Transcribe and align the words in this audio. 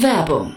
Werbung 0.00 0.56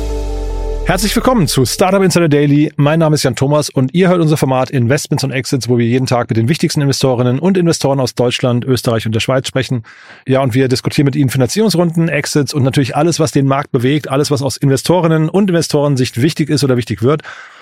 Herzlich 0.91 1.15
willkommen 1.15 1.47
zu 1.47 1.63
Startup 1.63 2.03
Insider 2.03 2.27
Daily. 2.27 2.73
Mein 2.75 2.99
Name 2.99 3.15
ist 3.15 3.23
Jan 3.23 3.37
Thomas 3.37 3.69
und 3.69 3.93
ihr 3.93 4.09
hört 4.09 4.19
unser 4.19 4.35
Format 4.35 4.69
Investments 4.69 5.23
und 5.23 5.31
Exits, 5.31 5.69
wo 5.69 5.77
wir 5.77 5.85
jeden 5.85 6.05
Tag 6.05 6.27
mit 6.27 6.35
den 6.35 6.49
wichtigsten 6.49 6.81
Investorinnen 6.81 7.39
und 7.39 7.57
Investoren 7.57 8.01
aus 8.01 8.13
Deutschland, 8.13 8.65
Österreich 8.65 9.05
und 9.05 9.15
der 9.15 9.21
Schweiz 9.21 9.47
sprechen. 9.47 9.83
Ja, 10.27 10.41
und 10.41 10.53
wir 10.53 10.67
diskutieren 10.67 11.05
mit 11.05 11.15
ihnen 11.15 11.29
Finanzierungsrunden, 11.29 12.09
Exits 12.09 12.53
und 12.53 12.63
natürlich 12.63 12.93
alles, 12.93 13.21
was 13.21 13.31
den 13.31 13.47
Markt 13.47 13.71
bewegt, 13.71 14.09
alles, 14.09 14.31
was 14.31 14.41
aus 14.41 14.57
Investorinnen 14.57 15.29
und 15.29 15.49
Investorensicht 15.49 16.21
wichtig 16.21 16.49
ist 16.49 16.61
oder 16.65 16.75
wichtig 16.75 17.01
wird. 17.01 17.21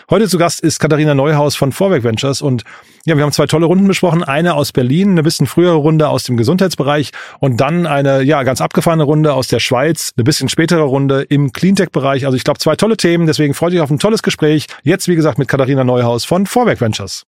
Heute 0.10 0.28
zu 0.28 0.40
Gast 0.40 0.62
ist 0.62 0.80
Katharina 0.80 1.14
Neuhaus 1.14 1.56
von 1.56 1.72
Vorwerk 1.72 2.04
Ventures 2.04 2.42
und 2.42 2.64
ja, 3.06 3.16
wir 3.16 3.24
haben 3.24 3.32
zwei 3.32 3.46
tolle 3.46 3.68
Runden 3.68 3.88
besprochen. 3.88 4.24
Eine 4.24 4.56
aus 4.56 4.72
Berlin, 4.72 5.12
eine 5.12 5.22
bisschen 5.22 5.46
frühere 5.46 5.76
Runde 5.76 6.10
aus 6.10 6.24
dem 6.24 6.36
Gesundheitsbereich 6.36 7.12
und 7.40 7.62
dann 7.62 7.86
eine 7.86 8.24
ja 8.24 8.42
ganz 8.42 8.60
abgefahrene 8.60 9.04
Runde 9.04 9.36
aus 9.36 9.50
der 9.50 9.60
Schweiz, 9.60 10.14
eine 10.18 10.24
bisschen 10.24 10.50
spätere 10.50 10.82
Runde 10.82 11.22
im 11.22 11.52
Cleantech-Bereich. 11.52 12.26
Also 12.26 12.36
ich 12.36 12.44
glaube 12.44 12.58
zwei 12.58 12.76
tolle 12.76 12.98
Themen, 12.98 13.28
deswegen 13.28 13.54
freue 13.54 13.70
ich 13.70 13.74
mich 13.76 13.84
auf 13.84 13.92
ein 13.92 14.00
tolles 14.00 14.24
Gespräch. 14.24 14.66
Jetzt 14.82 15.08
wie 15.08 15.16
gesagt 15.16 15.38
mit 15.38 15.48
Katharina 15.48 15.84
Neuhaus 15.84 16.26
von 16.26 16.48
Vorwerk 16.48 16.82
Ventures. 16.82 17.26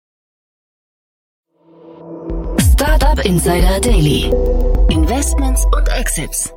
Startup 2.75 3.25
Insider 3.25 3.81
Daily. 3.81 4.31
Investments 4.91 5.65
und 5.75 5.89
Exits. 5.99 6.53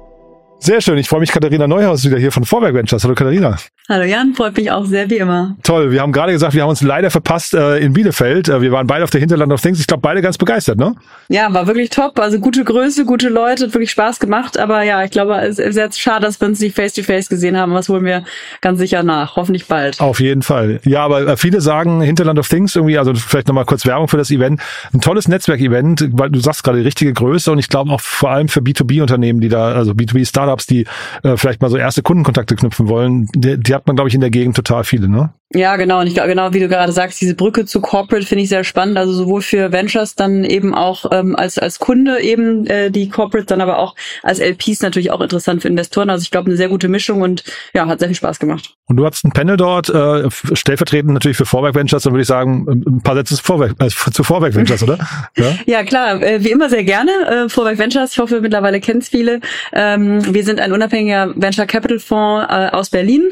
Sehr 0.62 0.82
schön. 0.82 0.98
Ich 0.98 1.08
freue 1.08 1.22
mich, 1.22 1.32
Katharina 1.32 1.68
Neuhaus 1.68 2.04
wieder 2.04 2.18
hier 2.18 2.34
von 2.34 2.44
Vorwerk 2.44 2.74
Ventures. 2.74 3.04
Hallo 3.06 3.16
Katharina. 3.16 3.56
Hallo 3.92 4.04
Jan, 4.04 4.36
freut 4.36 4.56
mich 4.56 4.70
auch 4.70 4.86
sehr 4.86 5.10
wie 5.10 5.18
immer. 5.18 5.56
Toll. 5.64 5.92
Wir 5.92 6.02
haben 6.02 6.12
gerade 6.12 6.32
gesagt, 6.32 6.54
wir 6.54 6.62
haben 6.62 6.70
uns 6.70 6.84
leider 6.84 7.10
verpasst 7.10 7.56
äh, 7.56 7.80
in 7.80 7.94
Bielefeld. 7.94 8.48
Äh, 8.48 8.62
wir 8.62 8.72
waren 8.72 8.86
beide 8.86 9.04
auf 9.04 9.10
der 9.10 9.20
Hinterland 9.20 9.52
of 9.52 9.62
Things. 9.62 9.80
Ich 9.80 9.88
glaube, 9.88 10.02
beide 10.02 10.22
ganz 10.22 10.38
begeistert, 10.38 10.78
ne? 10.78 10.94
Ja, 11.30 11.52
war 11.54 11.66
wirklich 11.66 11.90
top. 11.90 12.20
Also 12.20 12.40
gute 12.40 12.64
Größe, 12.64 13.06
gute 13.06 13.30
Leute, 13.30 13.66
hat 13.66 13.74
wirklich 13.74 13.90
Spaß 13.90 14.20
gemacht. 14.20 14.60
Aber 14.60 14.84
ja, 14.84 15.04
ich 15.04 15.10
glaube, 15.10 15.40
es 15.42 15.58
ist 15.58 15.76
jetzt 15.76 16.00
schade, 16.00 16.26
dass 16.26 16.40
wir 16.40 16.48
uns 16.48 16.60
nicht 16.60 16.76
face 16.76 16.94
to 16.94 17.02
face 17.02 17.30
gesehen 17.30 17.58
haben. 17.58 17.74
Was 17.74 17.90
holen 17.90 18.06
wir 18.06 18.26
ganz 18.62 18.78
sicher 18.78 19.02
nach. 19.02 19.38
Hoffentlich 19.38 19.66
bald. 19.66 20.00
Auf 20.00 20.20
jeden 20.20 20.44
Fall. 20.44 20.82
Ja, 20.84 21.04
aber 21.04 21.26
äh, 21.26 21.38
viele 21.38 21.62
sagen 21.62 22.02
Hinterland 22.02 22.38
of 22.38 22.48
Things 22.48 22.76
irgendwie, 22.76 23.00
also 23.00 23.16
vielleicht 23.16 23.48
nochmal 23.48 23.66
kurz 23.66 23.88
Werbung 23.88 24.08
für 24.08 24.18
das 24.18 24.30
Event. 24.30 24.62
Ein 24.94 25.02
tolles 25.02 25.28
Netzwerkevent, 25.28 26.10
weil 26.12 26.30
du 26.30 26.40
sagst 26.40 26.64
gerade 26.64 26.78
die 26.78 26.84
richtige 26.84 27.14
Größe 27.14 27.52
und 27.52 27.58
ich 27.58 27.70
glaube 27.70 27.92
auch 27.92 28.02
vor 28.02 28.30
allem 28.30 28.50
für 28.50 28.60
B2B-Unternehmen, 28.60 29.40
die 29.40 29.50
da, 29.50 29.72
also 29.72 29.94
B2B-Startups, 29.94 30.49
die 30.58 30.86
äh, 31.24 31.38
vielleicht 31.38 31.62
mal 31.62 31.70
so 31.70 31.78
erste 31.78 32.02
Kundenkontakte 32.02 32.56
knüpfen 32.56 32.88
wollen, 32.88 33.28
die, 33.34 33.60
die 33.60 33.74
hat 33.74 33.88
man, 33.88 33.96
glaube 33.96 34.10
ich, 34.10 34.16
in 34.16 34.22
der 34.22 34.30
Gegend 34.30 34.56
total 34.56 34.84
viele, 34.84 35.08
ne? 35.08 35.34
Ja, 35.52 35.78
genau. 35.78 36.00
Und 36.00 36.06
ich 36.06 36.14
glaube, 36.14 36.30
genau 36.30 36.54
wie 36.54 36.60
du 36.60 36.68
gerade 36.68 36.92
sagst, 36.92 37.20
diese 37.20 37.34
Brücke 37.34 37.66
zu 37.66 37.82
Corporate 37.82 38.24
finde 38.24 38.44
ich 38.44 38.50
sehr 38.50 38.64
spannend. 38.64 38.98
Also 38.98 39.14
sowohl 39.14 39.42
für 39.42 39.72
Ventures 39.72 40.14
dann 40.14 40.44
eben 40.44 40.76
auch 40.76 41.06
ähm, 41.12 41.36
als 41.36 41.58
als 41.58 41.80
Kunde 41.80 42.22
eben 42.22 42.68
äh, 42.68 42.92
die 42.92 43.10
Corporate, 43.10 43.48
dann 43.48 43.60
aber 43.60 43.80
auch 43.80 43.96
als 44.22 44.40
LPs 44.40 44.82
natürlich 44.82 45.10
auch 45.10 45.22
interessant 45.22 45.64
für 45.64 45.68
Investoren. 45.68 46.12
Also 46.12 46.22
ich 46.22 46.30
glaube, 46.30 46.48
eine 46.48 46.58
sehr 46.58 46.70
gute 46.70 46.88
Mischung 46.88 47.22
und 47.24 47.44
ja, 47.74 47.88
hat 47.88 47.98
sehr 47.98 48.10
viel 48.10 48.16
Spaß 48.16 48.38
gemacht. 48.38 48.76
Und 48.86 48.98
du 48.98 49.06
hast 49.06 49.26
ein 49.26 49.32
Panel 49.32 49.58
dort, 49.58 49.90
äh, 49.90 50.30
stellvertretend 50.54 51.14
natürlich 51.14 51.38
für 51.38 51.46
Vorwerk 51.46 51.74
Ventures, 51.74 52.04
dann 52.04 52.14
würde 52.14 52.22
ich 52.22 52.28
sagen, 52.28 52.84
ein 52.88 53.02
paar 53.02 53.16
Sätze 53.16 53.36
zu 53.36 53.44
Vorwerk, 53.44 53.74
äh, 53.80 53.88
zu 53.90 54.24
Vorwerk 54.24 54.54
Ventures, 54.54 54.84
oder? 54.84 55.00
Ja, 55.38 55.54
ja 55.66 55.84
klar, 55.84 56.22
äh, 56.22 56.44
wie 56.44 56.50
immer 56.50 56.70
sehr 56.70 56.84
gerne. 56.84 57.12
Äh, 57.28 57.50
Vorwerk 57.50 57.78
Ventures, 57.78 58.14
ich 58.14 58.20
hoffe, 58.20 58.42
mittlerweile 58.42 58.80
kennt 58.80 59.06
viele. 59.06 59.42
Ähm, 59.74 60.22
wir 60.40 60.46
sind 60.46 60.62
ein 60.62 60.72
unabhängiger 60.72 61.34
Venture 61.36 61.66
Capital 61.66 62.00
Fonds 62.00 62.48
äh, 62.50 62.70
aus 62.70 62.90
Berlin. 62.90 63.30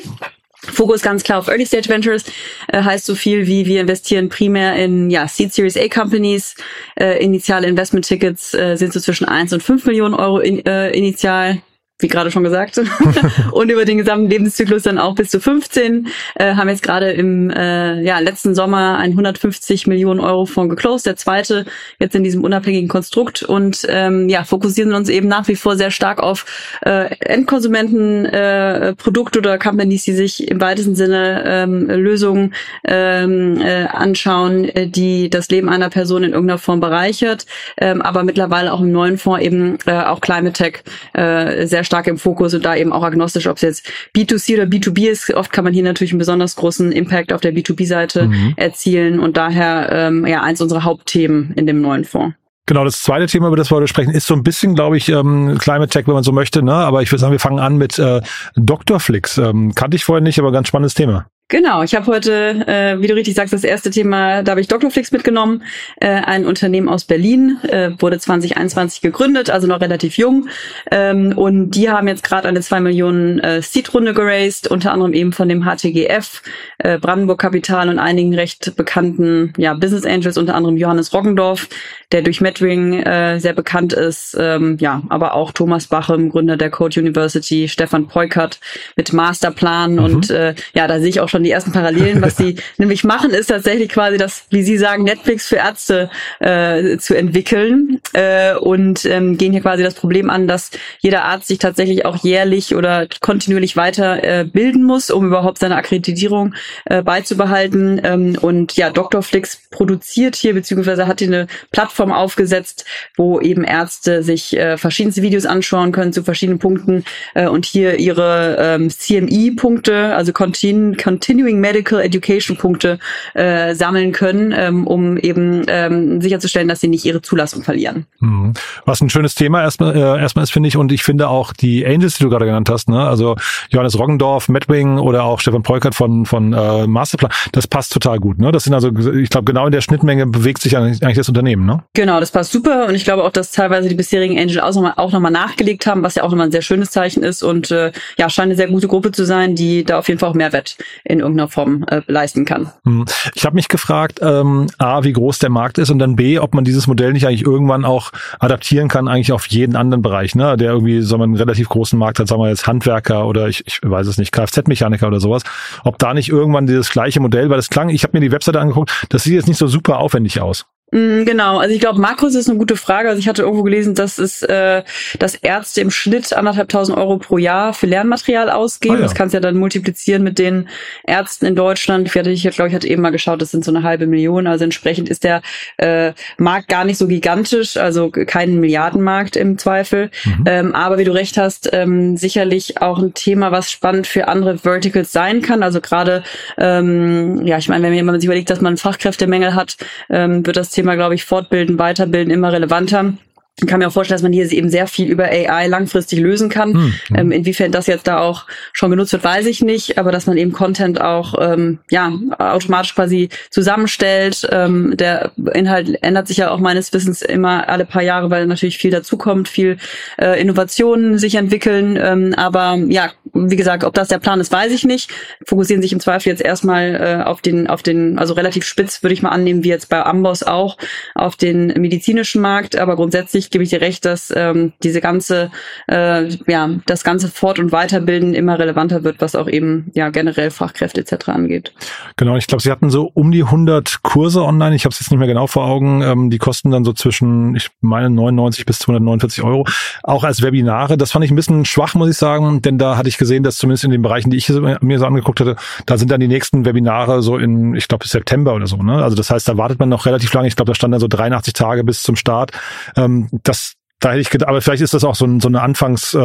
Fokus 0.58 1.02
ganz 1.02 1.24
klar 1.24 1.40
auf 1.40 1.48
Early 1.48 1.66
Stage 1.66 1.88
Ventures, 1.88 2.26
äh, 2.68 2.84
heißt 2.84 3.06
so 3.06 3.16
viel 3.16 3.48
wie 3.48 3.66
wir 3.66 3.80
investieren 3.80 4.28
primär 4.28 4.76
in 4.76 5.10
ja, 5.10 5.26
Seed 5.26 5.54
Series 5.54 5.78
A 5.78 5.88
Companies. 5.88 6.56
Äh, 7.00 7.24
initiale 7.24 7.66
Investment 7.66 8.06
Tickets 8.06 8.54
äh, 8.54 8.76
sind 8.76 8.92
so 8.92 9.00
zwischen 9.00 9.24
1 9.24 9.54
und 9.54 9.64
5 9.64 9.86
Millionen 9.86 10.16
Euro 10.16 10.40
in, 10.40 10.66
äh, 10.66 10.90
initial 10.90 11.62
wie 12.00 12.08
gerade 12.08 12.30
schon 12.30 12.44
gesagt, 12.44 12.80
und 13.52 13.72
über 13.72 13.84
den 13.84 13.98
gesamten 13.98 14.30
Lebenszyklus 14.30 14.84
dann 14.84 15.00
auch 15.00 15.16
bis 15.16 15.30
zu 15.30 15.40
15. 15.40 16.08
Äh, 16.36 16.54
haben 16.54 16.70
jetzt 16.70 16.84
gerade 16.84 17.10
im 17.12 17.50
äh, 17.50 18.04
ja, 18.04 18.20
letzten 18.20 18.54
Sommer 18.54 18.98
ein 19.00 19.12
150 19.12 19.88
Millionen 19.88 20.20
Euro 20.20 20.46
Fonds 20.46 20.70
geclosed, 20.70 21.08
der 21.08 21.16
zweite 21.16 21.66
jetzt 21.98 22.14
in 22.14 22.24
diesem 22.24 22.44
unabhängigen 22.44 22.88
Konstrukt. 22.88 23.42
Und 23.42 23.88
ähm, 23.90 24.30
ja, 24.30 24.44
fokussieren 24.44 24.94
uns 24.94 25.10
eben 25.10 25.28
nach 25.28 25.48
wie 25.48 25.56
vor 25.56 25.76
sehr 25.76 25.90
stark 25.90 26.22
auf 26.22 26.46
äh, 26.86 27.16
Endkonsumenten, 27.20 28.26
äh, 28.26 28.94
Produkte 28.94 29.40
oder 29.40 29.58
Companies, 29.58 30.04
die 30.04 30.14
sich 30.14 30.48
im 30.48 30.62
weitesten 30.62 30.96
Sinne 30.96 31.44
ähm, 31.48 31.88
Lösungen 31.88 32.54
ähm, 32.88 33.60
äh, 33.60 33.86
anschauen, 33.86 34.66
äh, 34.66 34.88
die 34.88 35.32
das 35.32 35.50
Leben 35.50 35.68
einer 35.68 35.90
Person 35.90 36.24
in 36.24 36.34
irgendeiner 36.34 36.60
Form 36.60 36.80
bereichert, 36.80 37.48
ähm, 37.80 38.04
aber 38.04 38.24
mittlerweile 38.24 38.72
auch 38.72 38.82
im 38.82 38.92
neuen 38.92 39.18
Fonds 39.18 39.42
eben 39.44 39.80
äh, 39.88 39.94
auch 39.94 40.22
Climate 40.22 40.54
Tech 40.54 40.84
äh, 41.14 41.66
sehr 41.66 41.87
stark 41.88 42.06
im 42.08 42.18
Fokus 42.18 42.54
und 42.54 42.64
da 42.64 42.76
eben 42.76 42.94
auch 42.94 43.04
agnostisch, 43.04 43.48
ob 43.48 43.56
es 43.56 43.64
jetzt 43.64 43.92
B2C 44.16 44.54
oder 44.56 44.64
B2B 44.66 45.10
ist. 45.10 45.34
Oft 45.34 45.52
kann 45.52 45.64
man 45.64 45.74
hier 45.74 45.84
natürlich 45.84 46.12
einen 46.12 46.20
besonders 46.20 46.56
großen 46.56 46.92
Impact 46.92 47.34
auf 47.34 47.42
der 47.42 47.54
B2B-Seite 47.54 48.28
mhm. 48.28 48.54
erzielen 48.56 49.20
und 49.20 49.38
daher 49.38 49.90
ähm, 49.92 50.26
ja 50.28 50.44
eins 50.44 50.62
unserer 50.62 50.84
Hauptthemen 50.84 51.54
in 51.56 51.66
dem 51.66 51.82
neuen 51.82 52.06
Fonds. 52.06 52.36
Genau, 52.68 52.84
das 52.84 53.02
zweite 53.02 53.28
Thema, 53.28 53.48
über 53.48 53.56
das 53.56 53.72
wir 53.72 53.78
heute 53.78 53.88
sprechen, 53.88 54.12
ist 54.12 54.28
so 54.28 54.34
ein 54.34 54.44
bisschen, 54.44 54.76
glaube 54.76 54.98
ich, 54.98 55.08
ähm, 55.08 55.58
Climate 55.58 55.88
Tech, 55.88 56.06
wenn 56.06 56.16
man 56.16 56.24
so 56.24 56.34
möchte. 56.34 56.62
Ne? 56.62 56.74
Aber 56.74 57.02
ich 57.02 57.10
würde 57.10 57.22
sagen, 57.22 57.32
wir 57.32 57.40
fangen 57.40 57.60
an 57.60 57.78
mit 57.78 57.98
äh, 57.98 58.22
Dr. 58.58 59.00
Flix. 59.00 59.38
Ähm, 59.38 59.74
kannte 59.74 59.96
ich 59.96 60.04
vorher 60.04 60.22
nicht, 60.22 60.38
aber 60.38 60.52
ganz 60.52 60.68
spannendes 60.68 60.94
Thema. 60.94 61.28
Genau, 61.50 61.82
ich 61.82 61.96
habe 61.96 62.08
heute, 62.08 62.66
äh, 62.68 63.02
wie 63.02 63.08
du 63.08 63.16
richtig 63.16 63.36
sagst, 63.36 63.54
das 63.54 63.64
erste 63.64 63.90
Thema, 63.90 64.44
da 64.44 64.52
habe 64.52 64.60
ich 64.60 64.68
Doctorflix 64.68 65.14
mitgenommen, 65.14 65.64
äh, 66.02 66.08
ein 66.10 66.46
Unternehmen 66.46 66.90
aus 66.90 67.06
Berlin, 67.06 67.58
äh, 67.70 67.92
wurde 68.00 68.20
2021 68.20 69.00
gegründet, 69.00 69.50
also 69.50 69.66
noch 69.66 69.80
relativ 69.80 70.18
jung. 70.18 70.50
Ähm, 70.92 71.32
und 71.38 71.72
die 71.72 71.90
haben 71.90 72.10
jetzt 72.10 72.26
gerade 72.26 72.50
eine 72.50 72.60
2 72.60 72.82
Millionen 72.82 73.40
äh, 73.40 73.62
Seed-Runde 73.62 74.14
geraced, 74.14 74.68
unter 74.68 74.92
anderem 74.92 75.14
eben 75.14 75.32
von 75.32 75.48
dem 75.48 75.64
HTGF, 75.64 76.42
äh, 76.80 77.00
Brandenburg 77.00 77.40
Kapital 77.40 77.88
und 77.88 77.98
einigen 77.98 78.36
recht 78.36 78.76
bekannten 78.76 79.54
ja, 79.58 79.74
Business 79.74 80.06
Angels, 80.06 80.38
unter 80.38 80.54
anderem 80.54 80.76
Johannes 80.76 81.14
Roggendorf, 81.14 81.70
der 82.12 82.24
durch 82.24 82.42
Medring 82.42 83.02
äh, 83.04 83.40
sehr 83.40 83.54
bekannt 83.54 83.94
ist, 83.94 84.36
ähm, 84.38 84.76
ja, 84.82 85.02
aber 85.08 85.34
auch 85.34 85.54
Thomas 85.54 85.88
Bachem, 85.88 86.30
Gründer 86.30 86.58
der 86.58 86.72
Code 86.72 87.00
University, 87.00 87.70
Stefan 87.70 88.08
Peukert 88.08 88.60
mit 88.98 89.14
Masterplan 89.14 89.94
mhm. 89.94 90.00
und 90.00 90.30
äh, 90.30 90.54
ja, 90.74 90.88
da 90.88 91.00
sehe 91.00 91.08
ich 91.08 91.22
auch 91.22 91.30
schon 91.30 91.37
schon 91.38 91.44
die 91.44 91.52
ersten 91.52 91.72
Parallelen. 91.72 92.22
Was 92.22 92.36
sie 92.36 92.56
nämlich 92.78 93.04
machen, 93.04 93.30
ist 93.30 93.48
tatsächlich 93.48 93.90
quasi 93.90 94.18
das, 94.18 94.46
wie 94.50 94.64
Sie 94.64 94.78
sagen, 94.78 95.04
Netflix 95.04 95.48
für 95.48 95.58
Ärzte 95.58 96.10
äh, 96.40 96.98
zu 96.98 97.16
entwickeln 97.16 98.02
äh, 98.14 98.56
und 98.56 99.06
ähm, 99.06 99.38
gehen 99.38 99.52
hier 99.52 99.62
quasi 99.62 99.84
das 99.84 99.94
Problem 99.94 100.32
an, 100.32 100.48
dass 100.48 100.72
jeder 101.00 101.26
Arzt 101.26 101.48
sich 101.48 101.60
tatsächlich 101.60 102.06
auch 102.06 102.18
jährlich 102.18 102.76
oder 102.76 103.08
kontinuierlich 103.22 103.78
weiter 103.78 104.24
äh, 104.24 104.46
bilden 104.46 104.84
muss, 104.84 105.12
um 105.12 105.28
überhaupt 105.28 105.60
seine 105.60 105.76
Akkreditierung 105.76 106.56
äh, 106.86 107.04
beizubehalten. 107.04 108.02
Ähm, 108.04 108.38
und 108.42 108.76
ja, 108.76 108.90
Dr. 108.90 109.22
Flix 109.22 109.62
produziert 109.70 110.36
hier 110.36 110.56
beziehungsweise 110.56 111.06
hat 111.06 111.20
hier 111.20 111.28
eine 111.28 111.48
Plattform 111.72 112.12
aufgesetzt, 112.12 112.86
wo 113.16 113.40
eben 113.40 113.64
Ärzte 113.64 114.24
sich 114.24 114.58
äh, 114.58 114.78
verschiedenste 114.78 115.22
Videos 115.22 115.46
anschauen 115.46 115.92
können 115.92 116.14
zu 116.14 116.24
verschiedenen 116.24 116.58
Punkten 116.58 117.04
äh, 117.36 117.48
und 117.48 117.66
hier 117.66 118.00
ihre 118.00 118.58
ähm, 118.60 118.90
CMI-Punkte, 118.90 120.16
also 120.16 120.34
Continu 120.34 120.88
Continuing 121.28 121.60
Medical 121.60 122.00
Education 122.00 122.56
Punkte 122.56 123.00
äh, 123.34 123.76
sammeln 123.76 124.14
können, 124.14 124.54
ähm, 124.56 124.88
um 124.88 125.18
eben 125.18 125.66
ähm, 125.68 126.22
sicherzustellen, 126.22 126.70
dass 126.70 126.80
sie 126.80 126.88
nicht 126.88 127.04
ihre 127.04 127.22
Zulassung 127.22 127.64
verlieren. 127.64 128.06
Mhm. 128.20 128.54
Was 128.86 129.02
ein 129.02 129.10
schönes 129.10 129.36
Thema 129.36 129.62
erstmal, 129.62 129.94
äh, 129.94 130.22
erstmal 130.22 130.44
ist, 130.44 130.52
finde 130.52 130.70
ich, 130.70 130.78
und 130.78 130.90
ich 130.92 131.04
finde 131.04 131.28
auch 131.28 131.52
die 131.52 131.86
Angels, 131.86 132.18
die 132.18 132.24
du 132.24 132.30
gerade 132.30 132.46
genannt 132.46 132.70
hast, 132.70 132.88
ne, 132.88 133.06
also 133.06 133.36
Johannes 133.70 134.00
Roggendorf, 134.00 134.48
Medwing 134.48 135.00
oder 135.00 135.26
auch 135.26 135.42
Stefan 135.42 135.64
Peukert 135.64 135.96
von, 135.96 136.26
von 136.26 136.54
äh, 136.54 136.88
Masterplan, 136.88 137.32
das 137.52 137.68
passt 137.68 137.92
total 137.92 138.20
gut. 138.20 138.40
Ne? 138.40 138.54
Das 138.54 138.64
sind 138.64 138.74
also, 138.74 138.90
ich 138.90 139.30
glaube, 139.30 139.46
genau 139.46 139.66
in 139.66 139.72
der 139.74 139.82
Schnittmenge 139.82 140.28
bewegt 140.28 140.62
sich 140.62 140.78
eigentlich 140.78 141.18
das 141.18 141.28
Unternehmen. 141.28 141.66
Ne? 141.66 141.84
Genau, 141.94 142.22
das 142.22 142.32
passt 142.32 142.54
super 142.54 142.88
und 142.88 142.96
ich 142.96 143.04
glaube 143.04 143.26
auch, 143.26 143.32
dass 143.32 143.52
teilweise 143.52 143.90
die 143.90 143.96
bisherigen 143.96 144.40
Angel 144.40 144.62
auch 144.62 144.74
nochmal 144.74 144.94
noch 144.96 145.20
mal 145.20 145.30
nachgelegt 145.30 145.86
haben, 145.88 146.04
was 146.04 146.16
ja 146.16 146.24
auch 146.24 146.30
nochmal 146.30 146.48
ein 146.48 146.52
sehr 146.52 146.62
schönes 146.62 146.92
Zeichen 146.92 147.22
ist 147.22 147.44
und 147.44 147.70
äh, 147.72 147.92
ja, 148.18 148.30
scheint 148.30 148.46
eine 148.46 148.56
sehr 148.56 148.68
gute 148.68 148.88
Gruppe 148.88 149.12
zu 149.12 149.26
sein, 149.26 149.56
die 149.56 149.84
da 149.84 150.00
auf 150.00 150.08
jeden 150.08 150.20
Fall 150.20 150.30
auch 150.30 150.36
Mehrwert 150.36 150.78
in 151.04 151.17
irgendeiner 151.20 151.48
Form 151.48 151.84
äh, 151.88 152.02
leisten 152.08 152.46
kann. 152.46 152.72
Hm. 152.84 153.06
Ich 153.36 153.46
habe 153.46 153.56
mich 153.56 153.68
gefragt, 153.68 154.20
ähm, 154.22 154.68
A, 154.78 155.04
wie 155.04 155.14
groß 155.14 155.40
der 155.40 155.50
Markt 155.50 155.78
ist 155.78 155.90
und 155.90 156.00
dann 156.00 156.16
B, 156.16 156.40
ob 156.40 156.54
man 156.54 156.64
dieses 156.64 156.88
Modell 156.88 157.14
nicht 157.14 157.28
eigentlich 157.28 157.46
irgendwann 157.46 157.86
auch 157.86 158.12
adaptieren 158.40 158.88
kann, 158.88 159.08
eigentlich 159.08 159.32
auf 159.32 159.48
jeden 159.48 159.76
anderen 159.76 160.02
Bereich, 160.02 160.36
ne? 160.36 160.58
der 160.58 160.72
irgendwie 160.72 161.02
so 161.02 161.16
einen 161.16 161.36
relativ 161.36 161.70
großen 161.70 161.98
Markt 161.98 162.20
hat, 162.20 162.28
sagen 162.28 162.42
wir 162.42 162.50
jetzt 162.50 162.68
Handwerker 162.68 163.28
oder 163.28 163.48
ich, 163.48 163.64
ich 163.66 163.80
weiß 163.84 164.08
es 164.08 164.18
nicht, 164.18 164.32
Kfz-Mechaniker 164.32 165.08
oder 165.08 165.20
sowas, 165.20 165.44
ob 165.84 165.98
da 166.00 166.14
nicht 166.14 166.30
irgendwann 166.30 166.68
dieses 166.68 166.90
gleiche 166.90 167.20
Modell, 167.20 167.50
weil 167.50 167.58
das 167.58 167.70
klang, 167.70 167.90
ich 167.90 168.04
habe 168.04 168.18
mir 168.18 168.22
die 168.22 168.32
Webseite 168.32 168.60
angeguckt, 168.60 168.92
das 169.10 169.24
sieht 169.24 169.34
jetzt 169.34 169.48
nicht 169.48 169.58
so 169.58 169.68
super 169.68 170.00
aufwendig 170.00 170.42
aus. 170.42 170.66
Mm, 170.92 171.26
genau, 171.26 171.58
also 171.58 171.74
ich 171.74 171.82
glaube, 171.82 172.00
Makros 172.00 172.34
ist 172.34 172.50
eine 172.50 172.58
gute 172.58 172.78
Frage. 172.78 173.10
Also 173.10 173.20
ich 173.20 173.28
hatte 173.28 173.42
irgendwo 173.42 173.64
gelesen, 173.64 173.94
dass 173.94 174.18
es, 174.18 174.42
äh, 174.44 174.84
dass 175.20 175.36
Ärzte 175.36 175.82
im 175.82 175.92
Schnitt 175.92 176.32
anderthalbtausend 176.32 176.98
Euro 176.98 177.18
pro 177.18 177.38
Jahr 177.38 177.74
für 177.74 177.88
Lernmaterial 177.88 178.50
ausgeben. 178.50 178.96
Oh 178.96 179.00
ja. 179.00 179.04
Das 179.04 179.14
kannst 179.14 179.34
du 179.34 179.38
ja 179.38 179.42
dann 179.42 179.58
multiplizieren 179.58 180.24
mit 180.24 180.40
den 180.40 180.70
Ärzten 181.06 181.46
in 181.46 181.56
Deutschland. 181.56 182.08
Ich 182.08 182.16
hatte, 182.16 182.30
ich 182.30 182.44
glaube, 182.44 182.70
ich 182.70 182.76
hatte 182.76 182.88
eben 182.88 183.02
mal 183.02 183.10
geschaut, 183.10 183.42
das 183.42 183.52
sind 183.52 183.66
so 183.66 183.72
eine 183.72 183.84
halbe 183.84 184.08
Million. 184.08 184.48
Also 184.48 184.64
entsprechend 184.64 185.10
ist 185.10 185.26
der 185.26 185.42
äh, 185.76 186.14
Markt 186.38 186.70
gar 186.70 186.86
nicht 186.86 186.98
so 186.98 187.08
gigantisch, 187.08 187.76
also 187.76 188.10
kein 188.10 188.60
Milliardenmarkt 188.62 189.36
im 189.36 189.58
Zweifel. 189.58 190.10
Mhm. 190.24 190.44
Ähm, 190.46 190.76
aber 190.76 190.98
wie 191.00 191.04
du 191.04 191.14
recht 191.14 191.38
hast, 191.38 191.70
ähm, 191.74 192.16
sicherlich 192.16 192.82
auch 192.82 193.00
ein 193.00 193.14
Thema, 193.14 193.52
was 193.52 193.70
spannend 193.72 194.08
für 194.08 194.30
andere 194.30 194.60
Verticals 194.60 195.12
sein 195.12 195.42
kann. 195.42 195.64
Also 195.64 195.82
gerade, 195.82 196.24
ähm, 196.58 197.46
ja, 197.46 197.58
ich 197.58 197.68
meine, 197.68 197.92
wenn 197.92 198.06
man 198.06 198.22
sich 198.22 198.26
überlegt, 198.26 198.50
dass 198.50 198.62
man 198.62 198.78
Fachkräftemängel 198.78 199.54
hat, 199.54 199.76
ähm, 200.10 200.46
wird 200.46 200.56
das 200.56 200.77
Thema, 200.78 200.94
glaube 200.94 201.16
ich, 201.16 201.26
Fortbilden, 201.26 201.80
Weiterbilden 201.80 202.32
immer 202.32 202.54
relevanter. 202.54 203.14
Ich 203.60 203.66
kann 203.66 203.80
mir 203.80 203.88
auch 203.88 203.92
vorstellen, 203.92 204.18
dass 204.18 204.24
man 204.24 204.34
hier 204.34 204.52
eben 204.52 204.70
sehr 204.70 204.86
viel 204.86 205.10
über 205.10 205.26
AI 205.26 205.66
langfristig 205.66 206.20
lösen 206.20 206.48
kann. 206.48 206.74
Hm, 206.74 206.94
hm. 207.08 207.18
Ähm, 207.18 207.32
inwiefern 207.32 207.72
das 207.72 207.88
jetzt 207.88 208.08
da 208.08 208.20
auch 208.20 208.46
schon 208.72 208.92
genutzt 208.92 209.14
wird, 209.14 209.24
weiß 209.24 209.48
ich 209.48 209.64
nicht, 209.64 209.98
aber 209.98 210.12
dass 210.12 210.28
man 210.28 210.38
eben 210.38 210.52
Content 210.52 211.02
auch 211.02 211.34
ähm, 211.40 211.80
ja 211.90 212.14
automatisch 212.38 212.94
quasi 212.94 213.30
zusammenstellt. 213.50 214.48
Ähm, 214.52 214.96
der 214.96 215.32
Inhalt 215.54 216.04
ändert 216.04 216.28
sich 216.28 216.38
ja 216.38 216.52
auch 216.52 216.60
meines 216.60 216.94
Wissens 216.94 217.24
immer 217.24 217.68
alle 217.68 217.86
paar 217.86 218.04
Jahre, 218.04 218.30
weil 218.30 218.46
natürlich 218.46 218.78
viel 218.78 218.92
dazukommt, 218.92 219.48
viel 219.48 219.78
äh, 220.22 220.40
Innovationen 220.40 221.18
sich 221.18 221.34
entwickeln. 221.34 221.98
Ähm, 222.00 222.36
aber 222.38 222.78
ja, 222.88 223.12
wie 223.34 223.56
gesagt, 223.56 223.84
ob 223.84 223.96
das 223.96 224.10
der 224.10 224.20
Plan 224.20 224.40
ist, 224.40 224.52
weiß 224.52 224.72
ich 224.72 224.84
nicht. 224.84 225.10
Fokussieren 225.46 225.82
sich 225.82 225.94
im 225.94 226.00
Zweifel 226.00 226.30
jetzt 226.30 226.44
erstmal 226.44 226.96
äh, 226.96 227.24
auf 227.24 227.42
den, 227.42 227.66
auf 227.66 227.82
den, 227.82 228.20
also 228.20 228.36
relativ 228.36 228.66
spitz 228.66 229.02
würde 229.02 229.16
ich 229.16 229.24
mal 229.24 229.30
annehmen, 229.30 229.64
wie 229.64 229.70
jetzt 229.70 229.90
bei 229.90 230.04
Amboss 230.04 230.44
auch, 230.44 230.78
auf 231.16 231.36
den 231.36 231.68
medizinischen 231.68 232.42
Markt, 232.42 232.76
aber 232.76 232.96
grundsätzlich 232.96 233.47
gebe 233.52 233.64
ich 233.64 233.70
dir 233.70 233.82
recht, 233.82 234.06
dass 234.06 234.34
ähm, 234.36 234.74
diese 234.84 235.02
ganze, 235.02 235.52
äh, 235.88 236.30
ja, 236.48 236.70
das 236.86 237.04
ganze 237.04 237.30
Fort- 237.30 237.60
und 237.60 237.72
Weiterbilden 237.72 238.34
immer 238.34 238.60
relevanter 238.60 239.04
wird, 239.04 239.22
was 239.22 239.36
auch 239.36 239.48
eben 239.48 239.92
ja 239.94 240.10
generell 240.10 240.52
Fachkräfte 240.52 241.02
etc. 241.02 241.30
angeht. 241.30 241.74
Genau, 242.16 242.36
ich 242.36 242.48
glaube, 242.48 242.62
sie 242.62 242.72
hatten 242.72 242.90
so 242.90 243.10
um 243.14 243.32
die 243.32 243.44
100 243.44 244.02
Kurse 244.04 244.44
online. 244.44 244.76
Ich 244.76 244.86
habe 244.86 244.94
es 244.94 245.00
jetzt 245.00 245.12
nicht 245.12 245.20
mehr 245.20 245.28
genau 245.28 245.48
vor 245.48 245.66
Augen. 245.66 246.02
Ähm, 246.02 246.30
die 246.30 246.38
kosten 246.38 246.72
dann 246.72 246.84
so 246.84 246.94
zwischen, 246.94 247.56
ich 247.56 247.70
meine, 247.82 248.10
99 248.10 248.66
bis 248.66 248.80
249 248.80 249.44
Euro, 249.44 249.66
auch 250.04 250.24
als 250.24 250.42
Webinare. 250.42 250.98
Das 250.98 251.12
fand 251.12 251.26
ich 251.26 251.32
ein 251.32 251.36
bisschen 251.36 251.66
schwach, 251.66 251.96
muss 251.96 252.10
ich 252.10 252.18
sagen, 252.18 252.62
denn 252.62 252.78
da 252.78 252.98
hatte 252.98 253.10
ich 253.10 253.18
gesehen, 253.18 253.44
dass 253.44 253.58
zumindest 253.58 253.84
in 253.84 253.92
den 253.92 254.02
Bereichen, 254.02 254.30
die 254.30 254.38
ich 254.38 254.50
mir 254.50 255.00
so 255.00 255.06
angeguckt 255.06 255.40
hatte, 255.40 255.56
da 255.86 255.98
sind 255.98 256.12
dann 256.12 256.20
die 256.20 256.28
nächsten 256.28 256.66
Webinare 256.66 257.22
so 257.22 257.38
in, 257.38 257.76
ich 257.76 257.88
glaube, 257.88 258.08
September 258.08 258.54
oder 258.54 258.68
so. 258.68 258.78
Ne? 258.78 259.04
Also 259.04 259.16
das 259.16 259.30
heißt, 259.30 259.48
da 259.48 259.58
wartet 259.58 259.80
man 259.80 259.90
noch 259.90 260.06
relativ 260.06 260.34
lange. 260.34 260.48
Ich 260.48 260.56
glaube, 260.56 260.72
da 260.72 260.76
stand 260.76 260.94
dann 260.94 261.00
so 261.00 261.08
83 261.08 261.54
Tage 261.54 261.84
bis 261.84 262.04
zum 262.04 262.16
Start. 262.16 262.52
Ähm, 262.96 263.30
das 263.44 263.74
da 264.00 264.12
hätte 264.12 264.22
ich 264.22 264.30
gedacht, 264.30 264.50
aber 264.50 264.62
vielleicht 264.62 264.84
ist 264.84 264.94
das 264.94 265.04
auch 265.04 265.16
so, 265.16 265.26
ein, 265.26 265.40
so 265.40 265.48
eine 265.48 265.62
Anfangs, 265.62 266.14
äh, 266.14 266.18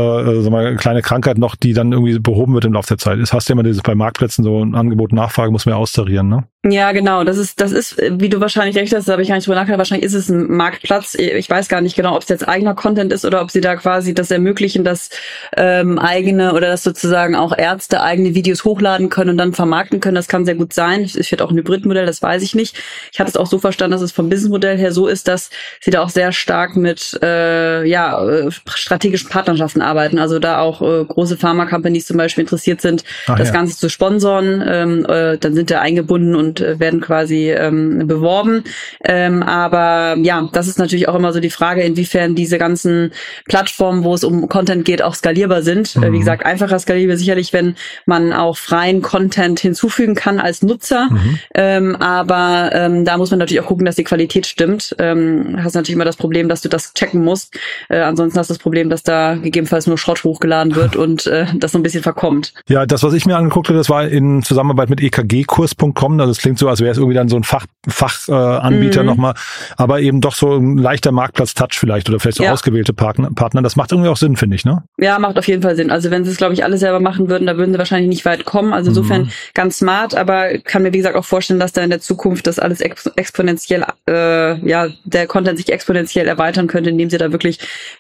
so 0.42 0.50
mal 0.50 0.76
kleine 0.76 1.00
Krankheit 1.00 1.38
noch, 1.38 1.56
die 1.56 1.72
dann 1.72 1.92
irgendwie 1.92 2.18
behoben 2.18 2.52
wird 2.52 2.66
im 2.66 2.74
Laufe 2.74 2.88
der 2.88 2.98
Zeit. 2.98 3.18
Das 3.18 3.32
hast 3.32 3.48
du 3.48 3.52
ja 3.52 3.54
immer 3.54 3.62
dieses 3.62 3.82
bei 3.82 3.94
Marktplätzen 3.94 4.44
so 4.44 4.62
ein 4.62 4.74
Angebot 4.74 5.12
Nachfrage 5.12 5.50
muss 5.50 5.64
man 5.64 5.74
ja 5.74 5.78
austarieren, 5.78 6.28
ne? 6.28 6.44
Ja, 6.64 6.92
genau. 6.92 7.24
Das 7.24 7.38
ist, 7.38 7.60
das 7.60 7.72
ist, 7.72 7.96
wie 7.98 8.28
du 8.28 8.38
wahrscheinlich 8.38 8.76
recht 8.76 8.94
hast, 8.94 9.08
da 9.08 9.12
habe 9.12 9.22
ich 9.22 9.28
gar 9.28 9.34
nicht 9.34 9.48
drüber 9.48 9.56
nachgedacht. 9.56 9.78
Wahrscheinlich 9.78 10.06
ist 10.06 10.14
es 10.14 10.28
ein 10.28 10.48
Marktplatz. 10.48 11.16
Ich 11.16 11.50
weiß 11.50 11.68
gar 11.68 11.80
nicht 11.80 11.96
genau, 11.96 12.14
ob 12.14 12.22
es 12.22 12.28
jetzt 12.28 12.46
eigener 12.46 12.76
Content 12.76 13.12
ist 13.12 13.24
oder 13.24 13.42
ob 13.42 13.50
sie 13.50 13.60
da 13.60 13.74
quasi 13.74 14.14
das 14.14 14.30
ermöglichen, 14.30 14.84
dass 14.84 15.10
ähm, 15.56 15.98
eigene 15.98 16.54
oder 16.54 16.68
dass 16.68 16.84
sozusagen 16.84 17.34
auch 17.34 17.56
Ärzte 17.56 18.00
eigene 18.00 18.36
Videos 18.36 18.64
hochladen 18.64 19.08
können 19.08 19.30
und 19.30 19.38
dann 19.38 19.54
vermarkten 19.54 19.98
können. 19.98 20.14
Das 20.14 20.28
kann 20.28 20.44
sehr 20.44 20.54
gut 20.54 20.72
sein. 20.72 21.02
Es 21.02 21.28
wird 21.32 21.42
auch 21.42 21.50
ein 21.50 21.56
Hybridmodell, 21.56 22.06
das 22.06 22.22
weiß 22.22 22.44
ich 22.44 22.54
nicht. 22.54 22.80
Ich 23.10 23.18
hatte 23.18 23.30
es 23.30 23.36
auch 23.36 23.48
so 23.48 23.58
verstanden, 23.58 23.92
dass 23.92 24.02
es 24.02 24.12
vom 24.12 24.28
Businessmodell 24.28 24.78
her 24.78 24.92
so 24.92 25.08
ist, 25.08 25.26
dass 25.26 25.50
sie 25.80 25.90
da 25.90 26.00
auch 26.00 26.10
sehr 26.10 26.30
stark 26.30 26.76
mit 26.76 27.20
äh, 27.24 27.61
ja 27.84 28.24
äh, 28.24 28.50
strategischen 28.50 29.30
Partnerschaften 29.30 29.82
arbeiten. 29.82 30.18
Also 30.18 30.38
da 30.38 30.60
auch 30.60 30.80
äh, 30.80 31.04
große 31.04 31.36
Pharma-Companies 31.36 32.06
zum 32.06 32.16
Beispiel 32.16 32.42
interessiert 32.42 32.80
sind, 32.80 33.04
Ach, 33.26 33.36
das 33.36 33.48
ja. 33.48 33.54
Ganze 33.54 33.76
zu 33.76 33.88
sponsoren. 33.88 34.62
Ähm, 34.66 35.06
äh, 35.06 35.38
dann 35.38 35.54
sind 35.54 35.70
da 35.70 35.80
eingebunden 35.80 36.34
und 36.34 36.52
und 36.52 36.60
äh, 36.60 36.78
werden 36.78 37.00
quasi 37.00 37.50
ähm, 37.50 38.06
beworben. 38.06 38.64
Ähm, 39.04 39.42
aber 39.42 40.16
ja, 40.20 40.48
das 40.52 40.68
ist 40.68 40.78
natürlich 40.78 41.08
auch 41.08 41.14
immer 41.14 41.32
so 41.32 41.40
die 41.40 41.50
Frage, 41.50 41.82
inwiefern 41.82 42.34
diese 42.34 42.58
ganzen 42.58 43.12
Plattformen, 43.46 44.04
wo 44.04 44.14
es 44.14 44.24
um 44.24 44.48
Content 44.48 44.84
geht, 44.84 45.02
auch 45.02 45.14
skalierbar 45.14 45.62
sind. 45.62 45.96
Mhm. 45.96 46.02
Äh, 46.02 46.06
wie 46.06 46.10
mhm. 46.10 46.18
gesagt, 46.20 46.44
einfacher 46.44 46.78
skalierbar 46.78 47.16
sicherlich, 47.16 47.52
wenn 47.52 47.76
man 48.06 48.32
auch 48.32 48.56
freien 48.56 49.02
Content 49.02 49.60
hinzufügen 49.60 50.14
kann 50.14 50.38
als 50.38 50.62
Nutzer. 50.62 51.08
Mhm. 51.10 51.38
Ähm, 51.54 51.96
aber 51.96 52.70
ähm, 52.72 53.04
da 53.04 53.16
muss 53.16 53.30
man 53.30 53.38
natürlich 53.38 53.62
auch 53.62 53.68
gucken, 53.68 53.86
dass 53.86 53.96
die 53.96 54.04
Qualität 54.04 54.46
stimmt. 54.46 54.94
Ähm, 54.98 55.58
hast 55.62 55.74
natürlich 55.74 55.94
immer 55.94 56.04
das 56.04 56.16
Problem, 56.16 56.48
dass 56.48 56.60
du 56.60 56.68
das 56.68 56.92
checken 56.94 57.24
musst. 57.24 57.51
Äh, 57.88 58.00
ansonsten 58.00 58.38
hast 58.38 58.50
du 58.50 58.54
das 58.54 58.62
Problem, 58.62 58.90
dass 58.90 59.02
da 59.02 59.34
gegebenenfalls 59.34 59.86
nur 59.86 59.98
Schrott 59.98 60.24
hochgeladen 60.24 60.74
wird 60.74 60.96
und 60.96 61.26
äh, 61.26 61.46
das 61.54 61.72
so 61.72 61.78
ein 61.78 61.82
bisschen 61.82 62.02
verkommt. 62.02 62.54
Ja, 62.68 62.86
das, 62.86 63.02
was 63.02 63.12
ich 63.14 63.26
mir 63.26 63.36
angeguckt 63.36 63.68
habe, 63.68 63.78
das 63.78 63.90
war 63.90 64.06
in 64.08 64.42
Zusammenarbeit 64.42 64.90
mit 64.90 65.00
ekgkurs.com. 65.00 66.20
Also 66.20 66.40
klingt 66.40 66.58
so, 66.58 66.68
als 66.68 66.80
wäre 66.80 66.92
es 66.92 66.98
irgendwie 66.98 67.14
dann 67.14 67.28
so 67.28 67.36
ein 67.36 67.44
Fach, 67.44 67.66
Fachanbieter 67.88 68.62
Anbieter 68.62 69.02
mhm. 69.02 69.08
nochmal, 69.08 69.34
aber 69.76 70.00
eben 70.00 70.20
doch 70.20 70.34
so 70.34 70.56
ein 70.56 70.78
leichter 70.78 71.12
Marktplatz-Touch 71.12 71.78
vielleicht 71.78 72.08
oder 72.08 72.20
vielleicht 72.20 72.38
so 72.38 72.44
ja. 72.44 72.52
ausgewählte 72.52 72.92
Partner, 72.92 73.30
Partner. 73.34 73.62
Das 73.62 73.76
macht 73.76 73.92
irgendwie 73.92 74.08
auch 74.08 74.16
Sinn, 74.16 74.36
finde 74.36 74.56
ich, 74.56 74.64
ne? 74.64 74.82
Ja, 74.98 75.18
macht 75.18 75.38
auf 75.38 75.46
jeden 75.46 75.62
Fall 75.62 75.76
Sinn. 75.76 75.90
Also 75.90 76.10
wenn 76.10 76.24
sie 76.24 76.30
es, 76.30 76.36
glaube 76.36 76.54
ich, 76.54 76.64
alle 76.64 76.78
selber 76.78 77.00
machen 77.00 77.28
würden, 77.28 77.46
da 77.46 77.56
würden 77.56 77.72
sie 77.72 77.78
wahrscheinlich 77.78 78.08
nicht 78.08 78.24
weit 78.24 78.44
kommen. 78.44 78.72
Also 78.72 78.90
insofern 78.90 79.22
mhm. 79.22 79.30
ganz 79.54 79.78
smart, 79.78 80.14
aber 80.14 80.58
kann 80.58 80.82
mir, 80.82 80.92
wie 80.92 80.98
gesagt, 80.98 81.16
auch 81.16 81.24
vorstellen, 81.24 81.60
dass 81.60 81.72
da 81.72 81.82
in 81.82 81.90
der 81.90 82.00
Zukunft 82.00 82.46
das 82.46 82.58
alles 82.58 82.80
exponentiell, 82.80 83.84
äh, 84.08 84.68
ja, 84.68 84.88
der 85.04 85.26
Content 85.26 85.58
sich 85.58 85.72
exponentiell 85.72 86.26
erweitern 86.26 86.66
könnte, 86.66 86.90
indem 86.90 87.10
sie 87.10 87.18
da 87.18 87.32
wirklich 87.32 87.41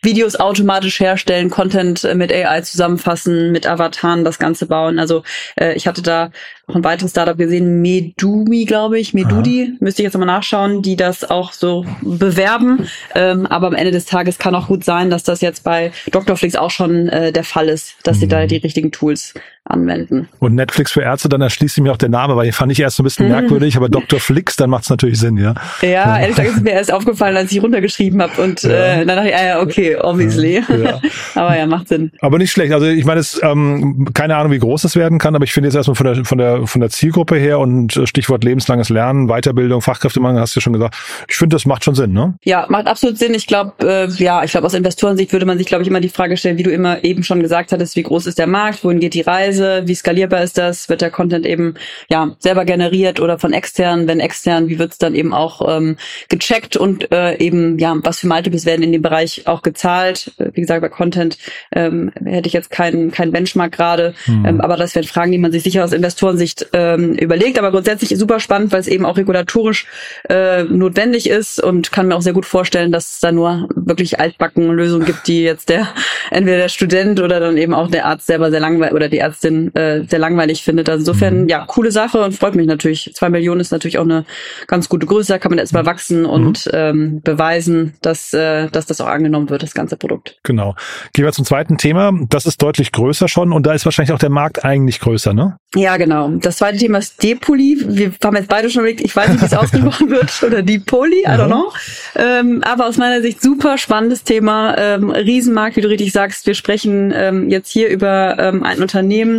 Videos 0.02 0.36
automatisch 0.36 1.00
herstellen, 1.00 1.50
Content 1.50 2.06
mit 2.14 2.32
AI 2.32 2.60
zusammenfassen, 2.62 3.52
mit 3.52 3.66
Avataren 3.66 4.24
das 4.24 4.38
Ganze 4.38 4.66
bauen. 4.66 4.98
Also 4.98 5.22
äh, 5.56 5.74
ich 5.74 5.86
hatte 5.86 6.02
da 6.02 6.30
auch 6.66 6.76
ein 6.76 6.84
weiteres 6.84 7.10
Startup 7.10 7.36
gesehen, 7.36 7.82
Medumi, 7.82 8.64
glaube 8.64 8.98
ich, 8.98 9.14
Medudi, 9.14 9.64
Aha. 9.64 9.76
müsste 9.80 10.02
ich 10.02 10.04
jetzt 10.04 10.14
nochmal 10.14 10.26
nachschauen, 10.26 10.82
die 10.82 10.96
das 10.96 11.28
auch 11.28 11.52
so 11.52 11.84
bewerben. 12.00 12.88
Ähm, 13.14 13.46
aber 13.46 13.66
am 13.66 13.74
Ende 13.74 13.90
des 13.90 14.06
Tages 14.06 14.38
kann 14.38 14.54
auch 14.54 14.68
gut 14.68 14.84
sein, 14.84 15.10
dass 15.10 15.24
das 15.24 15.40
jetzt 15.40 15.64
bei 15.64 15.92
Doctorflix 16.10 16.56
auch 16.56 16.70
schon 16.70 17.08
äh, 17.08 17.32
der 17.32 17.44
Fall 17.44 17.68
ist, 17.68 17.96
dass 18.04 18.16
mhm. 18.16 18.20
sie 18.20 18.28
da 18.28 18.46
die 18.46 18.56
richtigen 18.56 18.92
Tools 18.92 19.34
anwenden. 19.64 20.28
Und 20.40 20.54
Netflix 20.54 20.92
für 20.92 21.02
Ärzte, 21.02 21.28
dann 21.28 21.40
erschließt 21.40 21.76
sich 21.76 21.82
mir 21.82 21.92
auch 21.92 21.96
der 21.96 22.08
Name, 22.08 22.34
weil 22.36 22.44
den 22.44 22.52
fand 22.52 22.72
ich 22.72 22.80
erst 22.80 22.96
so 22.96 23.02
ein 23.02 23.04
bisschen 23.04 23.26
mhm. 23.26 23.32
merkwürdig, 23.32 23.76
aber 23.76 23.88
Dr. 23.88 24.18
Flix, 24.18 24.56
dann 24.56 24.70
macht 24.70 24.84
es 24.84 24.90
natürlich 24.90 25.20
Sinn, 25.20 25.36
ja. 25.36 25.54
Ja, 25.82 26.18
ehrlich 26.18 26.36
gesagt 26.36 26.56
ist 26.56 26.64
mir 26.64 26.72
erst 26.72 26.92
aufgefallen, 26.92 27.36
als 27.36 27.52
ich 27.52 27.62
runtergeschrieben 27.62 28.20
habe 28.20 28.42
und 28.42 28.62
ja. 28.64 28.70
äh, 28.70 29.06
dann 29.06 29.16
dachte 29.16 29.28
ich, 29.28 29.36
ah, 29.36 29.44
ja, 29.44 29.60
okay, 29.60 29.96
obviously. 29.96 30.62
Ja. 30.68 31.00
aber 31.34 31.56
ja, 31.56 31.66
macht 31.66 31.88
Sinn. 31.88 32.10
Aber 32.20 32.38
nicht 32.38 32.50
schlecht. 32.50 32.72
Also 32.72 32.86
ich 32.86 33.04
meine, 33.04 33.20
es 33.20 33.40
ähm, 33.42 34.08
keine 34.14 34.36
Ahnung, 34.36 34.52
wie 34.52 34.58
groß 34.58 34.82
das 34.82 34.96
werden 34.96 35.18
kann, 35.18 35.36
aber 35.36 35.44
ich 35.44 35.52
finde 35.52 35.68
jetzt 35.68 35.76
erstmal 35.76 35.94
von 35.94 36.06
der 36.06 36.24
von 36.24 36.38
der 36.38 36.66
von 36.66 36.80
der 36.80 36.90
Zielgruppe 36.90 37.36
her 37.36 37.60
und 37.60 37.96
äh, 37.96 38.06
Stichwort 38.06 38.42
lebenslanges 38.44 38.88
Lernen, 38.88 39.28
Weiterbildung, 39.28 39.80
Fachkräftemangel, 39.80 40.40
hast 40.40 40.56
du 40.56 40.60
ja 40.60 40.62
schon 40.62 40.72
gesagt. 40.72 40.96
Ich 41.28 41.36
finde, 41.36 41.54
das 41.54 41.66
macht 41.66 41.84
schon 41.84 41.94
Sinn, 41.94 42.12
ne? 42.12 42.34
Ja, 42.42 42.66
macht 42.68 42.86
absolut 42.86 43.18
Sinn. 43.18 43.34
Ich 43.34 43.46
glaube, 43.46 43.72
äh, 43.80 44.08
ja, 44.22 44.42
ich 44.42 44.50
glaube, 44.50 44.66
aus 44.66 44.74
Investorensicht 44.74 45.32
würde 45.32 45.46
man 45.46 45.58
sich, 45.58 45.66
glaube 45.66 45.82
ich, 45.82 45.88
immer 45.88 46.00
die 46.00 46.08
Frage 46.08 46.36
stellen, 46.36 46.58
wie 46.58 46.62
du 46.64 46.70
immer 46.70 47.04
eben 47.04 47.22
schon 47.22 47.40
gesagt 47.40 47.72
hattest, 47.72 47.94
wie 47.96 48.02
groß 48.02 48.26
ist 48.26 48.38
der 48.38 48.46
Markt, 48.46 48.82
wohin 48.84 48.98
geht 48.98 49.14
die 49.14 49.20
Reise? 49.20 49.51
Preise, 49.52 49.82
wie 49.84 49.94
skalierbar 49.94 50.42
ist 50.42 50.56
das, 50.56 50.88
wird 50.88 51.02
der 51.02 51.10
Content 51.10 51.44
eben 51.44 51.74
ja 52.08 52.34
selber 52.38 52.64
generiert 52.64 53.20
oder 53.20 53.38
von 53.38 53.52
extern, 53.52 54.08
wenn 54.08 54.18
extern, 54.18 54.68
wie 54.68 54.78
wird's 54.78 54.96
dann 54.96 55.14
eben 55.14 55.34
auch 55.34 55.76
ähm, 55.76 55.96
gecheckt 56.30 56.76
und 56.76 57.12
äh, 57.12 57.36
eben 57.36 57.78
ja, 57.78 57.94
was 58.02 58.20
für 58.20 58.28
Multiples 58.28 58.64
werden 58.64 58.82
in 58.82 58.92
dem 58.92 59.02
Bereich 59.02 59.46
auch 59.46 59.60
gezahlt. 59.60 60.32
Wie 60.38 60.60
gesagt, 60.62 60.80
bei 60.80 60.88
Content 60.88 61.36
ähm, 61.72 62.12
hätte 62.24 62.46
ich 62.46 62.54
jetzt 62.54 62.70
keinen 62.70 63.10
kein 63.10 63.30
Benchmark 63.30 63.72
gerade, 63.72 64.14
mhm. 64.26 64.46
ähm, 64.46 64.60
aber 64.62 64.78
das 64.78 64.94
wären 64.94 65.04
Fragen, 65.04 65.32
die 65.32 65.38
man 65.38 65.52
sich 65.52 65.62
sicher 65.62 65.84
aus 65.84 65.92
Investorensicht 65.92 66.68
ähm, 66.72 67.14
überlegt, 67.14 67.58
aber 67.58 67.72
grundsätzlich 67.72 68.18
super 68.18 68.40
spannend, 68.40 68.72
weil 68.72 68.80
es 68.80 68.88
eben 68.88 69.04
auch 69.04 69.18
regulatorisch 69.18 69.86
äh, 70.30 70.64
notwendig 70.64 71.28
ist 71.28 71.62
und 71.62 71.92
kann 71.92 72.08
mir 72.08 72.16
auch 72.16 72.22
sehr 72.22 72.32
gut 72.32 72.46
vorstellen, 72.46 72.90
dass 72.90 73.14
es 73.14 73.20
da 73.20 73.32
nur 73.32 73.68
wirklich 73.74 74.18
altbacken 74.18 74.70
Lösungen 74.70 75.04
gibt, 75.04 75.26
die 75.28 75.42
jetzt 75.42 75.68
der 75.68 75.88
entweder 76.30 76.56
der 76.56 76.68
Student 76.70 77.20
oder 77.20 77.38
dann 77.38 77.58
eben 77.58 77.74
auch 77.74 77.90
der 77.90 78.06
Arzt 78.06 78.26
selber 78.26 78.50
sehr 78.50 78.60
langweilig 78.60 78.94
oder 78.94 79.10
die 79.10 79.22
Ärztin 79.42 79.74
äh, 79.74 80.04
sehr 80.08 80.18
langweilig 80.18 80.62
findet. 80.62 80.88
Also 80.88 81.00
insofern, 81.00 81.42
mhm. 81.42 81.48
ja, 81.48 81.64
coole 81.66 81.90
Sache 81.90 82.22
und 82.22 82.32
freut 82.32 82.54
mich 82.54 82.66
natürlich. 82.66 83.12
Zwei 83.14 83.28
Millionen 83.28 83.60
ist 83.60 83.72
natürlich 83.72 83.98
auch 83.98 84.04
eine 84.04 84.24
ganz 84.66 84.88
gute 84.88 85.06
Größe, 85.06 85.32
da 85.32 85.38
kann 85.38 85.50
man 85.50 85.58
erstmal 85.58 85.86
wachsen 85.86 86.24
und 86.24 86.66
mhm. 86.66 86.72
ähm, 86.72 87.20
beweisen, 87.22 87.94
dass, 88.02 88.32
äh, 88.32 88.68
dass 88.68 88.86
das 88.86 89.00
auch 89.00 89.06
angenommen 89.06 89.50
wird, 89.50 89.62
das 89.62 89.74
ganze 89.74 89.96
Produkt. 89.96 90.38
Genau. 90.42 90.74
Gehen 91.12 91.24
wir 91.24 91.32
zum 91.32 91.44
zweiten 91.44 91.78
Thema. 91.78 92.12
Das 92.28 92.46
ist 92.46 92.62
deutlich 92.62 92.92
größer 92.92 93.28
schon 93.28 93.52
und 93.52 93.66
da 93.66 93.72
ist 93.72 93.84
wahrscheinlich 93.84 94.12
auch 94.12 94.18
der 94.18 94.30
Markt 94.30 94.64
eigentlich 94.64 95.00
größer, 95.00 95.34
ne? 95.34 95.56
Ja, 95.74 95.96
genau. 95.96 96.28
Das 96.28 96.58
zweite 96.58 96.76
Thema 96.76 96.98
ist 96.98 97.22
Depoli. 97.22 97.78
Wir 97.86 98.12
haben 98.22 98.36
jetzt 98.36 98.48
beide 98.48 98.68
schon 98.68 98.80
überlegt, 98.80 99.00
ich 99.00 99.16
weiß 99.16 99.30
nicht, 99.30 99.40
wie 99.40 99.46
es 99.46 99.54
ausgesprochen 99.56 100.10
wird, 100.10 100.30
oder 100.46 100.62
Depoli, 100.62 101.22
I 101.22 101.28
don't 101.28 101.46
know. 101.46 101.72
Ähm, 102.14 102.62
aber 102.62 102.86
aus 102.86 102.98
meiner 102.98 103.22
Sicht 103.22 103.40
super 103.40 103.78
spannendes 103.78 104.22
Thema. 104.22 104.76
Ähm, 104.76 105.10
Riesenmarkt, 105.10 105.76
wie 105.76 105.80
du 105.80 105.88
richtig 105.88 106.12
sagst. 106.12 106.46
Wir 106.46 106.54
sprechen 106.54 107.12
ähm, 107.14 107.48
jetzt 107.48 107.70
hier 107.70 107.88
über 107.88 108.36
ähm, 108.38 108.62
ein 108.64 108.82
Unternehmen, 108.82 109.31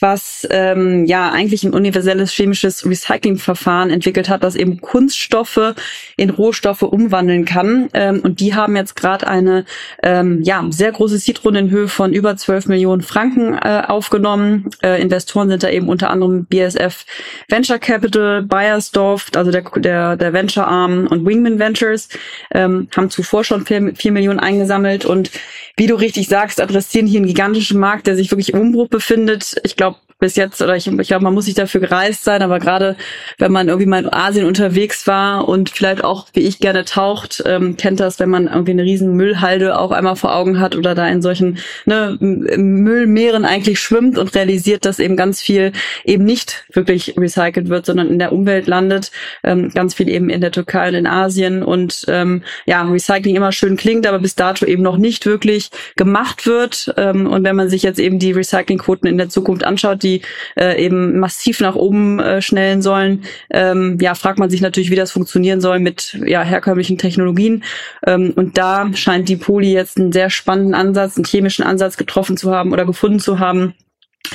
was 0.00 0.46
ähm, 0.50 1.04
ja 1.06 1.30
eigentlich 1.30 1.64
ein 1.64 1.74
universelles 1.74 2.32
chemisches 2.32 2.84
Recyclingverfahren 2.84 3.90
entwickelt 3.90 4.28
hat, 4.28 4.42
das 4.42 4.56
eben 4.56 4.80
Kunststoffe 4.80 5.74
in 6.16 6.30
Rohstoffe 6.30 6.82
umwandeln 6.82 7.44
kann. 7.44 7.88
Ähm, 7.94 8.20
und 8.20 8.40
die 8.40 8.54
haben 8.54 8.76
jetzt 8.76 8.96
gerade 8.96 9.26
eine 9.26 9.64
ähm, 10.02 10.42
ja 10.42 10.64
sehr 10.70 10.92
große 10.92 11.18
Seedrunde 11.18 11.60
in 11.60 11.70
Höhe 11.70 11.88
von 11.88 12.12
über 12.12 12.36
12 12.36 12.66
Millionen 12.66 13.02
Franken 13.02 13.54
äh, 13.54 13.82
aufgenommen. 13.86 14.70
Äh, 14.82 15.00
Investoren 15.00 15.48
sind 15.48 15.62
da 15.62 15.70
eben 15.70 15.88
unter 15.88 16.10
anderem 16.10 16.46
BSF 16.46 17.04
Venture 17.48 17.78
Capital, 17.78 18.42
Bayersdorf, 18.42 19.30
also 19.34 19.50
der, 19.50 19.62
der, 19.76 20.16
der 20.16 20.32
Venture 20.32 20.66
Arm 20.66 21.06
und 21.06 21.26
Wingman 21.26 21.58
Ventures, 21.58 22.08
ähm, 22.52 22.88
haben 22.96 23.10
zuvor 23.10 23.44
schon 23.44 23.64
vier, 23.66 23.92
vier 23.96 24.12
Millionen 24.12 24.40
eingesammelt 24.40 25.04
und 25.04 25.30
wie 25.76 25.88
du 25.88 25.96
richtig 25.96 26.28
sagst, 26.28 26.60
adressieren 26.60 27.06
hier 27.06 27.18
einen 27.18 27.26
gigantischen 27.26 27.80
Markt, 27.80 28.06
der 28.06 28.14
sich 28.14 28.30
wirklich 28.30 28.52
im 28.52 28.60
Umbruch 28.60 28.88
befindet. 28.88 29.33
Ich 29.62 29.76
glaube, 29.76 29.98
bis 30.24 30.36
jetzt, 30.36 30.62
oder 30.62 30.74
ich, 30.74 30.86
ich 30.86 31.08
glaube, 31.08 31.22
man 31.22 31.34
muss 31.34 31.44
nicht 31.44 31.58
dafür 31.58 31.82
gereist 31.82 32.24
sein, 32.24 32.40
aber 32.40 32.58
gerade 32.58 32.96
wenn 33.36 33.52
man 33.52 33.68
irgendwie 33.68 33.86
mal 33.86 34.04
in 34.04 34.10
Asien 34.10 34.46
unterwegs 34.46 35.06
war 35.06 35.46
und 35.46 35.68
vielleicht 35.68 36.02
auch, 36.02 36.28
wie 36.32 36.40
ich 36.40 36.60
gerne 36.60 36.86
taucht, 36.86 37.42
ähm, 37.44 37.76
kennt 37.76 38.00
das, 38.00 38.18
wenn 38.20 38.30
man 38.30 38.46
irgendwie 38.46 38.70
eine 38.70 38.84
riesen 38.84 39.12
Müllhalde 39.16 39.78
auch 39.78 39.90
einmal 39.90 40.16
vor 40.16 40.34
Augen 40.34 40.60
hat 40.60 40.76
oder 40.76 40.94
da 40.94 41.06
in 41.06 41.20
solchen 41.20 41.58
ne, 41.84 42.16
Müllmeeren 42.20 43.44
eigentlich 43.44 43.80
schwimmt 43.80 44.16
und 44.16 44.34
realisiert, 44.34 44.86
dass 44.86 44.98
eben 44.98 45.14
ganz 45.14 45.42
viel 45.42 45.72
eben 46.06 46.24
nicht 46.24 46.64
wirklich 46.72 47.18
recycelt 47.18 47.68
wird, 47.68 47.84
sondern 47.84 48.08
in 48.08 48.18
der 48.18 48.32
Umwelt 48.32 48.66
landet, 48.66 49.10
ähm, 49.42 49.72
ganz 49.74 49.92
viel 49.92 50.08
eben 50.08 50.30
in 50.30 50.40
der 50.40 50.52
Türkei 50.52 50.88
und 50.88 50.94
in 50.94 51.06
Asien 51.06 51.62
und 51.62 52.06
ähm, 52.08 52.44
ja, 52.64 52.80
Recycling 52.80 53.36
immer 53.36 53.52
schön 53.52 53.76
klingt, 53.76 54.06
aber 54.06 54.20
bis 54.20 54.36
dato 54.36 54.64
eben 54.64 54.82
noch 54.82 54.96
nicht 54.96 55.26
wirklich 55.26 55.68
gemacht 55.96 56.46
wird 56.46 56.94
ähm, 56.96 57.26
und 57.26 57.44
wenn 57.44 57.56
man 57.56 57.68
sich 57.68 57.82
jetzt 57.82 58.00
eben 58.00 58.18
die 58.18 58.32
Recyclingquoten 58.32 59.06
in 59.06 59.18
der 59.18 59.28
Zukunft 59.28 59.64
anschaut, 59.64 60.02
die 60.02 60.13
äh, 60.56 60.82
eben 60.82 61.18
massiv 61.18 61.60
nach 61.60 61.74
oben 61.74 62.20
äh, 62.20 62.42
schnellen 62.42 62.82
sollen, 62.82 63.24
ähm, 63.50 63.98
ja, 64.00 64.14
fragt 64.14 64.38
man 64.38 64.50
sich 64.50 64.60
natürlich, 64.60 64.90
wie 64.90 64.96
das 64.96 65.12
funktionieren 65.12 65.60
soll 65.60 65.78
mit 65.78 66.18
ja, 66.24 66.42
herkömmlichen 66.42 66.98
Technologien. 66.98 67.64
Ähm, 68.06 68.32
und 68.36 68.58
da 68.58 68.90
scheint 68.94 69.28
die 69.28 69.36
Poli 69.36 69.72
jetzt 69.72 69.98
einen 69.98 70.12
sehr 70.12 70.30
spannenden 70.30 70.74
Ansatz, 70.74 71.16
einen 71.16 71.24
chemischen 71.24 71.64
Ansatz 71.64 71.96
getroffen 71.96 72.36
zu 72.36 72.50
haben 72.52 72.72
oder 72.72 72.84
gefunden 72.84 73.20
zu 73.20 73.38
haben, 73.38 73.74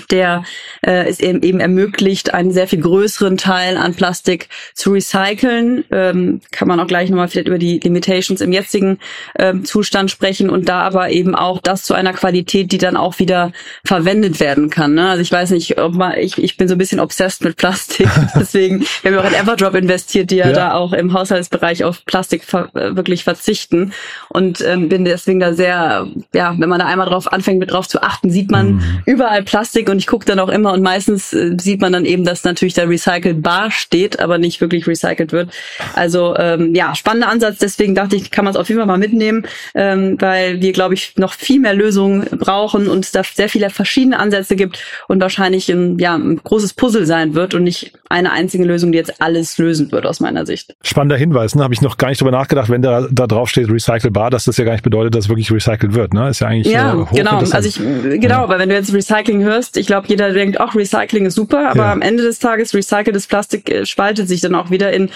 der 0.08 0.44
äh, 0.82 1.08
es 1.08 1.20
eben, 1.20 1.42
eben 1.44 1.60
ermöglicht, 1.60 2.34
einen 2.34 2.52
sehr 2.52 2.68
viel 2.68 2.82
größeren 2.82 3.38
Teil 3.38 3.78
an 3.78 3.94
Plastik 3.94 4.50
zu 4.74 4.92
recyceln. 4.92 5.84
Ähm, 5.92 6.42
kann 6.52 6.68
man 6.68 6.80
auch 6.80 6.88
gleich 6.88 7.10
nochmal 7.10 7.28
vielleicht 7.28 7.48
über 7.48 7.58
die 7.58 7.80
Limitations 7.80 8.42
im 8.42 8.52
jetzigen 8.52 9.00
ähm, 9.38 9.66
Zustand 9.66 10.12
sprechen 10.12 10.50
und 10.50 10.70
da 10.70 10.82
aber 10.82 11.10
eben 11.10 11.36
auch 11.36 11.60
das 11.62 11.84
zu 11.84 11.94
einer 11.94 12.14
Qualität, 12.14 12.72
die 12.72 12.78
dann 12.78 12.98
auch 12.98 13.20
wieder 13.20 13.52
verwendet 13.86 14.40
werden 14.40 14.70
kann. 14.70 14.94
Ne? 14.94 15.10
Also 15.10 15.22
ich 15.22 15.32
weiß 15.32 15.52
nicht, 15.52 15.80
ob 15.80 15.94
man, 15.94 16.18
ich, 16.18 16.38
ich 16.38 16.58
bin 16.58 16.68
so 16.68 16.76
ein 16.76 16.78
bisschen 16.78 17.00
obsessed 17.00 17.44
mit 17.44 17.58
Plastik. 17.58 18.08
Deswegen, 18.36 18.86
wir 19.02 19.12
haben 19.12 19.20
auch 19.20 19.30
in 19.30 19.36
Everdrop 19.36 19.76
investiert, 19.76 20.32
die 20.32 20.38
ja, 20.38 20.48
ja, 20.48 20.54
da 20.54 20.74
auch 20.74 20.94
im 20.94 21.14
Haushaltsbereich 21.14 21.84
auf 21.84 22.06
Plastik 22.06 22.44
ver 22.44 22.70
äh, 22.76 22.96
wirklich 22.96 23.24
verzichten. 23.24 23.94
Und 24.30 24.62
ähm, 24.62 24.90
bin 24.90 25.06
deswegen 25.06 25.40
da 25.40 25.54
sehr, 25.54 26.08
ja, 26.34 26.56
wenn 26.58 26.70
man 26.70 26.80
da 26.80 26.86
einmal 26.86 27.08
drauf 27.08 27.32
anfängt, 27.32 27.60
mit 27.60 27.72
drauf 27.72 27.88
zu 27.88 28.02
achten, 28.02 28.30
sieht 28.30 28.52
man 28.52 28.76
mhm. 28.76 29.02
überall 29.06 29.44
Plastik 29.44 29.89
und 29.90 29.98
ich 29.98 30.08
gucke 30.08 30.26
dann 30.26 30.40
auch 30.40 30.50
immer 30.50 30.74
und 30.74 30.82
meistens 30.82 31.34
äh, 31.34 31.56
sieht 31.60 31.82
man 31.82 31.94
dann 31.94 32.06
eben, 32.06 32.24
dass 32.24 32.44
natürlich 32.44 32.74
da 32.74 32.84
Recycled 32.84 33.42
Bar 33.42 33.72
steht, 33.72 34.20
aber 34.20 34.38
nicht 34.38 34.62
wirklich 34.62 34.88
recycelt 34.88 35.32
wird. 35.32 35.50
Also 35.94 36.36
ähm, 36.38 36.76
ja, 36.76 36.96
spannender 36.96 37.30
Ansatz, 37.30 37.58
deswegen 37.60 37.96
dachte 37.96 38.16
ich, 38.16 38.32
kann 38.32 38.46
man 38.46 38.54
es 38.54 38.60
auf 38.60 38.68
jeden 38.70 38.80
Fall 38.80 38.88
mal 38.88 38.98
mitnehmen, 38.98 39.46
ähm, 39.76 40.18
weil 40.20 40.62
wir, 40.62 40.72
glaube 40.72 40.94
ich, 40.94 41.16
noch 41.18 41.34
viel 41.34 41.60
mehr 41.60 41.74
Lösungen 41.74 42.26
brauchen 42.32 42.88
und 42.88 43.06
es 43.06 43.12
da 43.12 43.24
sehr 43.24 43.50
viele 43.50 43.70
verschiedene 43.70 44.20
Ansätze 44.20 44.56
gibt 44.56 44.84
und 45.08 45.22
wahrscheinlich 45.22 45.70
ein, 45.70 46.00
ja, 46.00 46.16
ein 46.16 46.38
großes 46.44 46.74
Puzzle 46.74 47.06
sein 47.06 47.34
wird 47.34 47.54
und 47.54 47.64
nicht 47.64 47.94
eine 48.10 48.32
einzige 48.32 48.64
Lösung, 48.66 48.92
die 48.92 48.98
jetzt 48.98 49.22
alles 49.22 49.58
lösen 49.58 49.92
wird, 49.92 50.06
aus 50.06 50.20
meiner 50.20 50.46
Sicht. 50.46 50.76
Spannender 50.82 51.18
Hinweis, 51.18 51.56
ne? 51.56 51.64
Habe 51.64 51.74
ich 51.74 51.82
noch 51.82 51.98
gar 51.98 52.10
nicht 52.10 52.20
drüber 52.20 52.32
nachgedacht, 52.32 52.70
wenn 52.70 52.82
da, 52.82 53.08
da 53.12 53.28
drauf 53.28 53.50
steht 53.50 53.70
recycelbar, 53.70 54.32
dass 54.32 54.46
das 54.46 54.58
ja 54.58 54.66
gar 54.66 54.72
nicht 54.72 54.84
bedeutet, 54.84 55.14
dass 55.14 55.30
wirklich 55.30 55.52
recycelt 55.52 55.94
wird, 55.94 56.14
ne? 56.14 56.30
Ist 56.30 56.40
ja 56.40 56.48
eigentlich 56.48 56.74
Ja, 56.74 56.94
äh, 56.94 57.16
genau. 57.16 57.38
Also 57.38 57.68
ich, 57.68 57.78
genau, 57.78 58.42
ja. 58.42 58.50
weil 58.50 58.60
wenn 58.60 58.70
du 58.70 58.76
jetzt 58.76 58.94
Recycling 58.94 59.44
hörst, 59.44 59.69
ich 59.78 59.88
glaube, 59.88 60.08
jeder 60.08 60.32
denkt, 60.32 60.60
auch 60.60 60.76
Recycling 60.76 61.26
ist 61.26 61.36
super, 61.36 61.70
aber 61.70 61.84
ja. 61.84 61.92
am 61.92 62.02
Ende 62.02 62.24
des 62.24 62.40
Tages 62.40 62.74
recyceltes 62.74 63.28
Plastik 63.28 63.70
äh, 63.70 63.86
spaltet 63.86 64.28
sich 64.28 64.42
dann 64.42 64.56
auch 64.56 64.70
wieder 64.70 64.92
in 64.92 65.10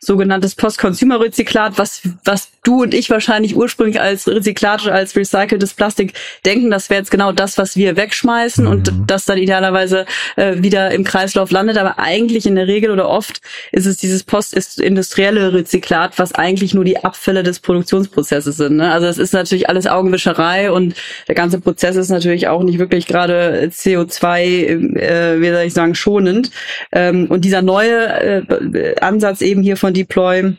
sogenanntes 0.00 0.54
Post-Consumer-Rezyklat, 0.54 1.76
was, 1.76 2.00
was 2.24 2.48
du 2.62 2.82
und 2.82 2.94
ich 2.94 3.10
wahrscheinlich 3.10 3.54
ursprünglich 3.54 4.00
als 4.00 4.26
Rezyklat 4.26 4.86
als 4.88 5.14
recyceltes 5.14 5.74
Plastik 5.74 6.14
denken, 6.44 6.70
das 6.70 6.88
wäre 6.88 7.00
jetzt 7.00 7.10
genau 7.10 7.32
das, 7.32 7.58
was 7.58 7.76
wir 7.76 7.96
wegschmeißen 7.96 8.64
mhm. 8.64 8.70
und 8.70 8.92
das 9.06 9.26
dann 9.26 9.38
idealerweise 9.38 10.06
äh, 10.36 10.62
wieder 10.62 10.90
im 10.90 11.04
Kreislauf 11.04 11.50
landet. 11.50 11.76
Aber 11.76 11.98
eigentlich 11.98 12.46
in 12.46 12.54
der 12.54 12.66
Regel 12.66 12.90
oder 12.90 13.08
oft 13.08 13.40
ist 13.72 13.86
es 13.86 13.98
dieses 13.98 14.22
postindustrielle 14.22 15.52
Rezyklat, 15.52 16.18
was 16.18 16.34
eigentlich 16.34 16.72
nur 16.72 16.84
die 16.84 17.02
Abfälle 17.04 17.42
des 17.42 17.60
Produktionsprozesses 17.60 18.56
sind. 18.56 18.76
Ne? 18.76 18.90
Also 18.90 19.06
es 19.06 19.18
ist 19.18 19.34
natürlich 19.34 19.68
alles 19.68 19.86
Augenwischerei 19.86 20.72
und 20.72 20.94
der 21.28 21.34
ganze 21.34 21.60
Prozess 21.60 21.96
ist 21.96 22.08
natürlich 22.08 22.48
auch 22.48 22.62
nicht 22.62 22.78
wirklich 22.78 23.06
gerade 23.06 23.70
CO2, 24.04 24.96
äh, 24.96 25.40
wie 25.40 25.50
soll 25.50 25.64
ich 25.66 25.74
sagen, 25.74 25.94
schonend. 25.94 26.50
Ähm, 26.92 27.26
und 27.28 27.44
dieser 27.44 27.60
neue 27.60 28.46
äh, 28.48 29.00
Ansatz 29.00 29.42
eben 29.42 29.62
hier 29.62 29.76
von 29.76 29.90
von 29.90 29.94
Deploy 29.94 30.56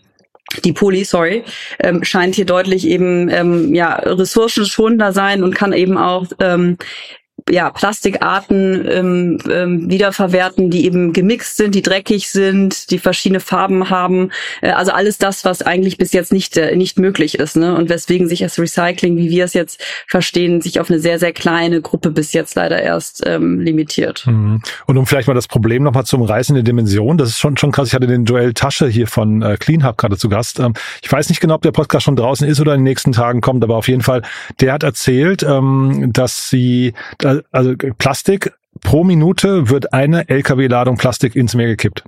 die 0.66 0.74
Poly, 0.74 1.06
sorry, 1.06 1.44
ähm, 1.80 2.04
scheint 2.04 2.36
hier 2.36 2.46
deutlich 2.46 2.86
eben 2.86 3.30
ähm, 3.30 3.74
ja 3.74 3.94
ressourcenschonender 3.96 5.14
sein 5.14 5.44
und 5.44 5.56
kann 5.56 5.72
eben 5.72 5.98
auch 5.98 6.26
ähm, 6.42 6.78
ja, 7.50 7.70
Plastikarten 7.70 8.88
ähm, 8.90 9.38
ähm, 9.50 9.90
wiederverwerten, 9.90 10.70
die 10.70 10.86
eben 10.86 11.14
gemixt 11.14 11.58
sind, 11.58 11.76
die 11.76 11.82
dreckig 11.82 12.30
sind, 12.30 12.92
die 12.92 13.00
verschiedene 13.00 13.40
Farben 13.40 13.90
haben. 13.90 14.32
Äh, 14.62 14.72
also 14.72 14.92
alles 14.92 15.18
das, 15.18 15.46
was 15.46 15.62
eigentlich 15.62 15.98
bis 15.98 16.14
jetzt 16.14 16.32
nicht 16.32 16.58
äh, 16.58 16.76
nicht 16.76 17.00
möglich 17.00 17.40
ist, 17.40 17.56
ne? 17.56 17.76
Und 17.76 17.90
weswegen 17.90 18.28
sich 18.28 18.40
das 18.40 18.60
Recycling, 18.60 19.18
wie 19.18 19.30
wir 19.30 19.46
es 19.46 19.54
jetzt 19.54 19.82
verstehen, 20.08 20.62
sich 20.62 20.80
auf 20.80 20.90
eine 20.90 21.00
sehr 21.00 21.20
sehr 21.20 21.34
kleine 21.34 21.82
Gruppe 21.82 22.12
bis 22.12 22.34
jetzt 22.34 22.56
leider 22.56 22.82
erst 22.82 23.24
ähm, 23.26 23.60
limitiert. 23.60 24.26
Mhm. 24.28 24.62
Und 24.86 24.98
um 24.98 25.06
vielleicht 25.06 25.28
mal 25.28 25.34
das 25.34 25.48
Problem 25.48 25.84
nochmal 25.84 26.06
zum 26.06 26.22
Reißen 26.22 26.56
in 26.56 26.66
Dimension, 26.66 27.18
das 27.18 27.30
ist 27.30 27.40
schon 27.40 27.58
schon 27.58 27.72
krass. 27.72 27.90
Ich 27.90 27.94
hatte 27.94 28.08
den 28.08 28.26
Joel 28.26 28.54
Tasche 28.54 28.88
hier 28.88 29.08
von 29.08 29.42
äh, 29.42 29.58
Clean 29.58 29.86
Hub 29.86 29.98
gerade 29.98 30.18
zu 30.18 30.30
Gast. 30.30 30.60
Ähm, 30.60 30.74
ich 31.02 31.12
weiß 31.12 31.30
nicht 31.30 31.42
genau, 31.42 31.56
ob 31.56 31.62
der 31.62 31.72
Podcast 31.72 32.06
schon 32.06 32.16
draußen 32.16 32.48
ist 32.48 32.60
oder 32.60 32.74
in 32.74 32.80
den 32.80 32.86
nächsten 32.86 33.12
Tagen 33.12 33.42
kommt, 33.42 33.64
aber 33.64 33.76
auf 33.76 33.88
jeden 33.88 34.02
Fall, 34.02 34.22
der 34.60 34.74
hat 34.74 34.84
erzählt, 34.84 35.44
ähm, 35.44 36.12
dass 36.14 36.50
sie 36.50 36.94
also 37.52 37.76
Plastik 37.98 38.52
pro 38.82 39.04
Minute 39.04 39.70
wird 39.70 39.94
eine 39.94 40.30
LKW-Ladung 40.30 40.98
Plastik 40.98 41.36
ins 41.36 41.56
Meer 41.56 41.68
gekippt. 41.68 42.04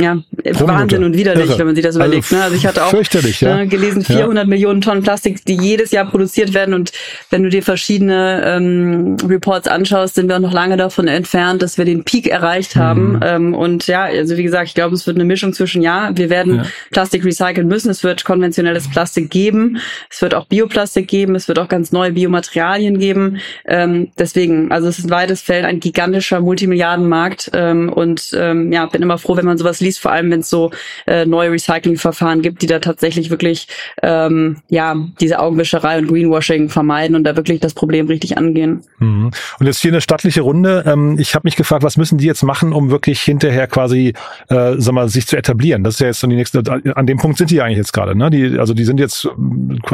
Ja, 0.00 0.18
Wahnsinn 0.54 1.04
und 1.04 1.16
widerlich, 1.16 1.50
Irre. 1.50 1.58
wenn 1.60 1.66
man 1.66 1.76
sich 1.76 1.84
das 1.84 1.94
überlegt. 1.94 2.24
Also, 2.24 2.34
ne? 2.34 2.42
also 2.42 2.56
ich 2.56 2.66
hatte 2.66 2.84
auch 2.84 2.92
ja. 2.92 3.60
äh, 3.60 3.66
gelesen, 3.68 4.02
400 4.04 4.42
ja. 4.42 4.48
Millionen 4.48 4.80
Tonnen 4.80 5.04
Plastik, 5.04 5.44
die 5.44 5.54
jedes 5.54 5.92
Jahr 5.92 6.04
produziert 6.10 6.52
werden. 6.52 6.74
Und 6.74 6.90
wenn 7.30 7.44
du 7.44 7.48
dir 7.48 7.62
verschiedene 7.62 8.42
ähm, 8.44 9.16
Reports 9.24 9.68
anschaust, 9.68 10.16
sind 10.16 10.26
wir 10.26 10.34
auch 10.34 10.40
noch 10.40 10.52
lange 10.52 10.76
davon 10.76 11.06
entfernt, 11.06 11.62
dass 11.62 11.78
wir 11.78 11.84
den 11.84 12.02
Peak 12.02 12.26
erreicht 12.26 12.74
haben. 12.74 13.12
Mhm. 13.12 13.20
Ähm, 13.22 13.54
und 13.54 13.86
ja, 13.86 14.02
also 14.02 14.36
wie 14.36 14.42
gesagt, 14.42 14.66
ich 14.66 14.74
glaube, 14.74 14.96
es 14.96 15.06
wird 15.06 15.16
eine 15.16 15.24
Mischung 15.24 15.52
zwischen, 15.52 15.80
ja, 15.80 16.10
wir 16.12 16.28
werden 16.28 16.56
ja. 16.56 16.66
Plastik 16.90 17.24
recyceln 17.24 17.68
müssen. 17.68 17.88
Es 17.88 18.02
wird 18.02 18.24
konventionelles 18.24 18.90
Plastik 18.90 19.30
geben. 19.30 19.78
Es 20.10 20.20
wird 20.20 20.34
auch 20.34 20.46
Bioplastik 20.46 21.06
geben. 21.06 21.36
Es 21.36 21.46
wird 21.46 21.60
auch 21.60 21.68
ganz 21.68 21.92
neue 21.92 22.10
Biomaterialien 22.10 22.98
geben. 22.98 23.38
Ähm, 23.64 24.10
deswegen, 24.18 24.72
also 24.72 24.88
es 24.88 24.98
ist 24.98 25.04
ein 25.04 25.10
weites 25.10 25.40
Feld, 25.40 25.64
ein 25.64 25.78
gigantischer 25.78 26.40
Multimilliardenmarkt. 26.40 27.52
Ähm, 27.54 27.92
und 27.92 28.30
ähm, 28.36 28.72
ja, 28.72 28.86
bin 28.86 29.00
immer 29.00 29.18
froh, 29.18 29.36
wenn 29.36 29.44
man 29.44 29.56
sowas 29.56 29.83
liest, 29.84 30.00
vor 30.00 30.12
allem 30.12 30.30
wenn 30.30 30.40
es 30.40 30.50
so 30.50 30.70
äh, 31.06 31.24
neue 31.24 31.52
Recyclingverfahren 31.52 32.42
gibt, 32.42 32.62
die 32.62 32.66
da 32.66 32.78
tatsächlich 32.78 33.30
wirklich 33.30 33.68
ähm, 34.02 34.58
ja 34.68 34.96
diese 35.20 35.38
Augenwischerei 35.38 35.98
und 35.98 36.08
Greenwashing 36.08 36.68
vermeiden 36.68 37.16
und 37.16 37.24
da 37.24 37.36
wirklich 37.36 37.60
das 37.60 37.74
Problem 37.74 38.06
richtig 38.06 38.36
angehen. 38.36 38.82
Mhm. 38.98 39.30
Und 39.60 39.66
jetzt 39.66 39.80
hier 39.80 39.92
eine 39.92 40.00
stattliche 40.00 40.42
Runde. 40.42 40.84
Ähm, 40.86 41.16
ich 41.18 41.34
habe 41.34 41.46
mich 41.46 41.56
gefragt, 41.56 41.82
was 41.82 41.96
müssen 41.96 42.18
die 42.18 42.26
jetzt 42.26 42.42
machen, 42.42 42.72
um 42.72 42.90
wirklich 42.90 43.20
hinterher 43.22 43.66
quasi, 43.66 44.14
äh, 44.48 44.74
sag 44.78 44.94
mal, 44.94 45.08
sich 45.08 45.26
zu 45.26 45.36
etablieren? 45.36 45.84
Das 45.84 45.94
ist 45.94 46.00
ja 46.00 46.06
jetzt 46.08 46.20
so 46.20 46.26
die 46.26 46.36
nächste. 46.36 46.62
An 46.94 47.06
dem 47.06 47.18
Punkt 47.18 47.38
sind 47.38 47.50
die 47.50 47.60
eigentlich 47.60 47.78
jetzt 47.78 47.92
gerade. 47.92 48.16
Ne? 48.16 48.30
Die, 48.30 48.58
also 48.58 48.74
die 48.74 48.84
sind 48.84 48.98
jetzt, 48.98 49.28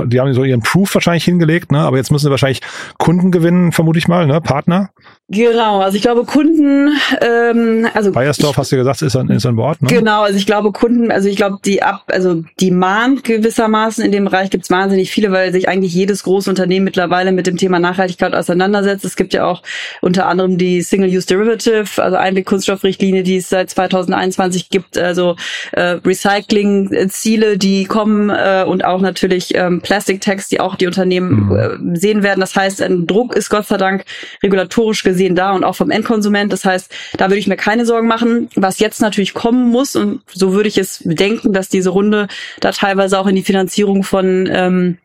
die 0.04 0.20
haben 0.20 0.32
so 0.32 0.44
ihren 0.44 0.62
Proof 0.62 0.94
wahrscheinlich 0.94 1.24
hingelegt, 1.24 1.72
ne? 1.72 1.80
aber 1.80 1.96
jetzt 1.96 2.10
müssen 2.10 2.26
sie 2.26 2.30
wahrscheinlich 2.30 2.60
Kunden 2.98 3.30
gewinnen, 3.30 3.72
vermute 3.72 3.98
ich 3.98 4.08
mal, 4.08 4.26
ne? 4.26 4.40
Partner. 4.40 4.90
Genau, 5.28 5.80
also 5.80 5.96
ich 5.96 6.02
glaube 6.02 6.24
Kunden, 6.24 6.90
ähm, 7.20 7.86
also 7.94 8.10
Bayersdorf 8.12 8.56
hast 8.56 8.72
du 8.72 8.76
gesagt, 8.76 9.02
ist 9.02 9.16
ein, 9.16 9.28
ist 9.30 9.46
ein 9.46 9.56
Wort. 9.56 9.79
Ne? 9.80 9.88
Genau, 9.88 10.22
also 10.22 10.36
ich 10.36 10.44
glaube 10.44 10.72
Kunden, 10.72 11.10
also 11.10 11.26
ich 11.26 11.36
glaube 11.36 11.56
die 11.64 11.82
ab, 11.82 12.04
also 12.08 12.44
Demand 12.60 13.24
gewissermaßen 13.24 14.04
in 14.04 14.12
dem 14.12 14.26
Bereich 14.26 14.50
gibt 14.50 14.64
es 14.64 14.70
wahnsinnig 14.70 15.10
viele, 15.10 15.32
weil 15.32 15.52
sich 15.52 15.68
eigentlich 15.68 15.94
jedes 15.94 16.22
große 16.22 16.50
Unternehmen 16.50 16.84
mittlerweile 16.84 17.32
mit 17.32 17.46
dem 17.46 17.56
Thema 17.56 17.78
Nachhaltigkeit 17.78 18.34
auseinandersetzt. 18.34 19.06
Es 19.06 19.16
gibt 19.16 19.32
ja 19.32 19.46
auch 19.46 19.62
unter 20.02 20.26
anderem 20.26 20.58
die 20.58 20.82
Single-Use 20.82 21.26
Derivative, 21.26 22.02
also 22.02 22.16
Einweg-Kunststoffrichtlinie, 22.18 23.22
die 23.22 23.38
es 23.38 23.48
seit 23.48 23.70
2021 23.70 24.68
gibt, 24.68 24.98
also 24.98 25.36
äh, 25.72 25.96
Recycling-Ziele, 26.04 27.56
die 27.56 27.84
kommen 27.84 28.28
äh, 28.28 28.64
und 28.66 28.84
auch 28.84 29.00
natürlich 29.00 29.54
ähm, 29.54 29.80
Plastic 29.80 30.20
Tax, 30.20 30.48
die 30.48 30.60
auch 30.60 30.76
die 30.76 30.88
Unternehmen 30.88 31.46
mhm. 31.46 31.94
äh, 31.94 31.98
sehen 31.98 32.22
werden. 32.22 32.40
Das 32.40 32.54
heißt, 32.54 32.82
ein 32.82 33.06
Druck 33.06 33.34
ist 33.34 33.48
Gott 33.48 33.66
sei 33.66 33.78
Dank 33.78 34.04
regulatorisch 34.42 35.02
gesehen 35.04 35.34
da 35.34 35.52
und 35.52 35.64
auch 35.64 35.74
vom 35.74 35.90
Endkonsument. 35.90 36.52
Das 36.52 36.66
heißt, 36.66 36.92
da 37.16 37.26
würde 37.26 37.38
ich 37.38 37.46
mir 37.46 37.56
keine 37.56 37.86
Sorgen 37.86 38.08
machen. 38.08 38.50
Was 38.56 38.78
jetzt 38.78 39.00
natürlich 39.00 39.32
kommen 39.32 39.69
muss, 39.70 39.96
und 39.96 40.22
so 40.32 40.52
würde 40.52 40.68
ich 40.68 40.78
es 40.78 41.02
bedenken, 41.04 41.52
dass 41.52 41.68
diese 41.68 41.90
Runde 41.90 42.28
da 42.60 42.72
teilweise 42.72 43.18
auch 43.18 43.26
in 43.26 43.36
die 43.36 43.42
Finanzierung 43.42 44.02
von 44.02 44.48
ähm, 44.52 44.98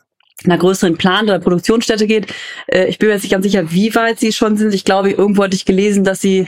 einer 0.44 0.58
größeren 0.58 0.98
Plan- 0.98 1.26
oder 1.26 1.40
Produktionsstätte 1.40 2.08
geht. 2.08 2.28
Äh, 2.68 2.88
ich 2.88 3.00
bin 3.00 3.08
mir 3.08 3.14
jetzt 3.14 3.24
nicht 3.24 3.32
ganz 3.32 3.44
sicher, 3.44 3.72
wie 3.72 3.94
weit 3.96 4.20
sie 4.20 4.34
schon 4.34 4.58
sind. 4.58 4.74
Ich 4.74 4.84
glaube, 4.84 5.12
irgendwo 5.12 5.44
hatte 5.44 5.56
ich 5.56 5.66
gelesen, 5.66 6.04
dass 6.04 6.22
sie 6.22 6.48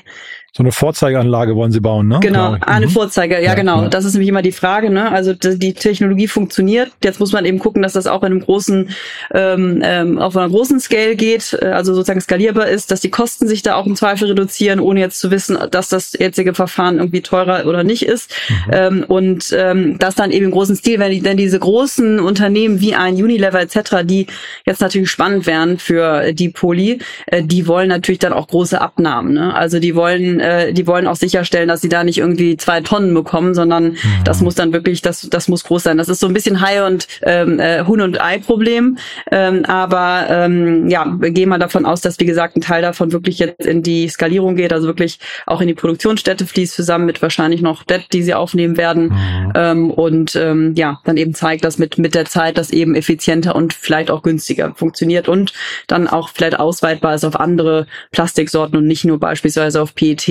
so 0.57 0.63
eine 0.63 0.71
Vorzeigeanlage 0.71 1.55
wollen 1.55 1.71
sie 1.71 1.79
bauen, 1.79 2.07
ne? 2.07 2.19
Genau, 2.19 2.57
eine 2.61 2.87
mhm. 2.87 2.89
Vorzeige, 2.89 3.35
ja, 3.35 3.41
ja 3.41 3.53
genau. 3.53 3.83
Ja. 3.83 3.89
Das 3.89 4.05
ist 4.05 4.13
nämlich 4.13 4.29
immer 4.29 4.41
die 4.41 4.51
Frage, 4.51 4.89
ne? 4.89 5.11
Also 5.11 5.33
die 5.33 5.73
Technologie 5.73 6.27
funktioniert. 6.27 6.91
Jetzt 7.03 7.19
muss 7.19 7.31
man 7.31 7.45
eben 7.45 7.59
gucken, 7.59 7.83
dass 7.83 7.93
das 7.93 8.07
auch 8.07 8.23
in 8.23 8.31
einem 8.31 8.39
großen, 8.39 8.89
ähm, 9.35 9.81
ähm, 9.83 10.17
auf 10.17 10.35
einer 10.35 10.49
großen 10.49 10.79
Scale 10.79 11.15
geht, 11.15 11.55
äh, 11.61 11.67
also 11.67 11.93
sozusagen 11.93 12.21
skalierbar 12.21 12.69
ist, 12.69 12.89
dass 12.89 13.01
die 13.01 13.11
Kosten 13.11 13.47
sich 13.47 13.61
da 13.61 13.75
auch 13.75 13.85
im 13.85 13.95
Zweifel 13.95 14.29
reduzieren, 14.29 14.79
ohne 14.79 14.99
jetzt 14.99 15.19
zu 15.19 15.29
wissen, 15.29 15.59
dass 15.69 15.89
das 15.89 16.13
jetzige 16.13 16.55
Verfahren 16.55 16.97
irgendwie 16.97 17.21
teurer 17.21 17.67
oder 17.67 17.83
nicht 17.83 18.07
ist. 18.07 18.33
Mhm. 18.49 18.71
Ähm, 18.71 19.05
und 19.07 19.55
ähm, 19.55 19.99
das 19.99 20.15
dann 20.15 20.31
eben 20.31 20.45
im 20.45 20.51
großen 20.51 20.75
Stil, 20.75 20.97
wenn 20.97 21.11
die, 21.11 21.21
denn 21.21 21.37
diese 21.37 21.59
großen 21.59 22.19
Unternehmen 22.19 22.81
wie 22.81 22.95
ein 22.95 23.13
Unilever 23.13 23.61
etc., 23.61 23.97
die 24.03 24.25
jetzt 24.65 24.81
natürlich 24.81 25.11
spannend 25.11 25.45
wären 25.45 25.77
für 25.77 26.33
die 26.33 26.49
Poly, 26.49 26.97
äh, 27.27 27.43
die 27.43 27.67
wollen 27.67 27.89
natürlich 27.89 28.17
dann 28.17 28.33
auch 28.33 28.47
große 28.47 28.81
Abnahmen. 28.81 29.33
Ne? 29.33 29.53
Also 29.53 29.77
die 29.77 29.93
wollen 29.93 30.39
äh, 30.47 30.73
die 30.73 30.87
wollen 30.87 31.07
auch 31.07 31.15
sicherstellen, 31.15 31.67
dass 31.67 31.81
sie 31.81 31.89
da 31.89 32.03
nicht 32.03 32.17
irgendwie 32.17 32.57
zwei 32.57 32.81
Tonnen 32.81 33.13
bekommen, 33.13 33.53
sondern 33.53 33.89
mhm. 33.89 33.97
das 34.23 34.41
muss 34.41 34.55
dann 34.55 34.73
wirklich, 34.73 35.01
das, 35.01 35.27
das 35.29 35.47
muss 35.47 35.63
groß 35.63 35.83
sein. 35.83 35.97
Das 35.97 36.09
ist 36.09 36.19
so 36.19 36.27
ein 36.27 36.33
bisschen 36.33 36.61
Hai 36.61 36.85
und 36.85 37.07
ähm, 37.23 37.59
äh, 37.59 37.83
Huhn 37.85 38.01
und 38.01 38.21
Ei 38.21 38.39
Problem. 38.39 38.97
Ähm, 39.31 39.65
aber 39.65 40.27
ähm, 40.29 40.89
ja, 40.89 41.15
wir 41.19 41.31
gehen 41.31 41.49
mal 41.49 41.59
davon 41.59 41.85
aus, 41.85 42.01
dass 42.01 42.19
wie 42.19 42.25
gesagt 42.25 42.55
ein 42.55 42.61
Teil 42.61 42.81
davon 42.81 43.11
wirklich 43.11 43.39
jetzt 43.39 43.65
in 43.65 43.83
die 43.83 44.07
Skalierung 44.07 44.55
geht, 44.55 44.73
also 44.73 44.87
wirklich 44.87 45.19
auch 45.45 45.61
in 45.61 45.67
die 45.67 45.73
Produktionsstätte 45.73 46.45
fließt 46.45 46.75
zusammen 46.75 47.05
mit 47.05 47.21
wahrscheinlich 47.21 47.61
noch 47.61 47.83
Debt, 47.83 48.07
die 48.13 48.23
sie 48.23 48.33
aufnehmen 48.33 48.77
werden. 48.77 49.09
Mhm. 49.09 49.53
Ähm, 49.55 49.91
und 49.91 50.35
ähm, 50.35 50.73
ja, 50.75 50.99
dann 51.03 51.17
eben 51.17 51.33
zeigt, 51.33 51.65
dass 51.65 51.77
mit 51.77 51.97
mit 51.97 52.15
der 52.15 52.25
Zeit 52.25 52.57
das 52.57 52.71
eben 52.71 52.95
effizienter 52.95 53.55
und 53.55 53.73
vielleicht 53.73 54.11
auch 54.11 54.23
günstiger 54.23 54.73
funktioniert 54.75 55.27
und 55.27 55.53
dann 55.87 56.07
auch 56.07 56.29
vielleicht 56.29 56.59
ausweitbar 56.59 57.15
ist 57.15 57.25
auf 57.25 57.39
andere 57.39 57.87
Plastiksorten 58.11 58.77
und 58.77 58.87
nicht 58.87 59.05
nur 59.05 59.19
beispielsweise 59.19 59.81
auf 59.81 59.95
PET 59.95 60.26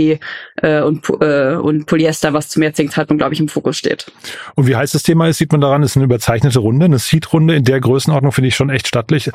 äh, 0.63 0.81
und, 0.83 1.09
äh, 1.21 1.57
und 1.57 1.87
Polyester, 1.87 2.33
was 2.33 2.49
zum 2.49 2.63
jetzigen 2.63 2.91
Zeitpunkt, 2.91 3.21
glaube 3.21 3.35
ich, 3.35 3.41
im 3.41 3.49
Fokus 3.49 3.77
steht. 3.77 4.11
Und 4.55 4.67
wie 4.67 4.77
heiß 4.77 4.93
das 4.93 5.03
Thema 5.03 5.29
ist, 5.29 5.39
sieht 5.39 5.53
man 5.53 5.61
daran, 5.61 5.83
ist 5.83 5.97
eine 5.97 6.05
überzeichnete 6.05 6.59
Runde, 6.59 6.87
eine 6.87 6.99
Seed-Runde 6.99 7.55
in 7.55 7.65
der 7.65 7.81
Größenordnung 7.81 8.33
finde 8.33 8.49
ich 8.49 8.57
schon 8.57 8.71
echt 8.71 8.89
stattlich 8.89 9.31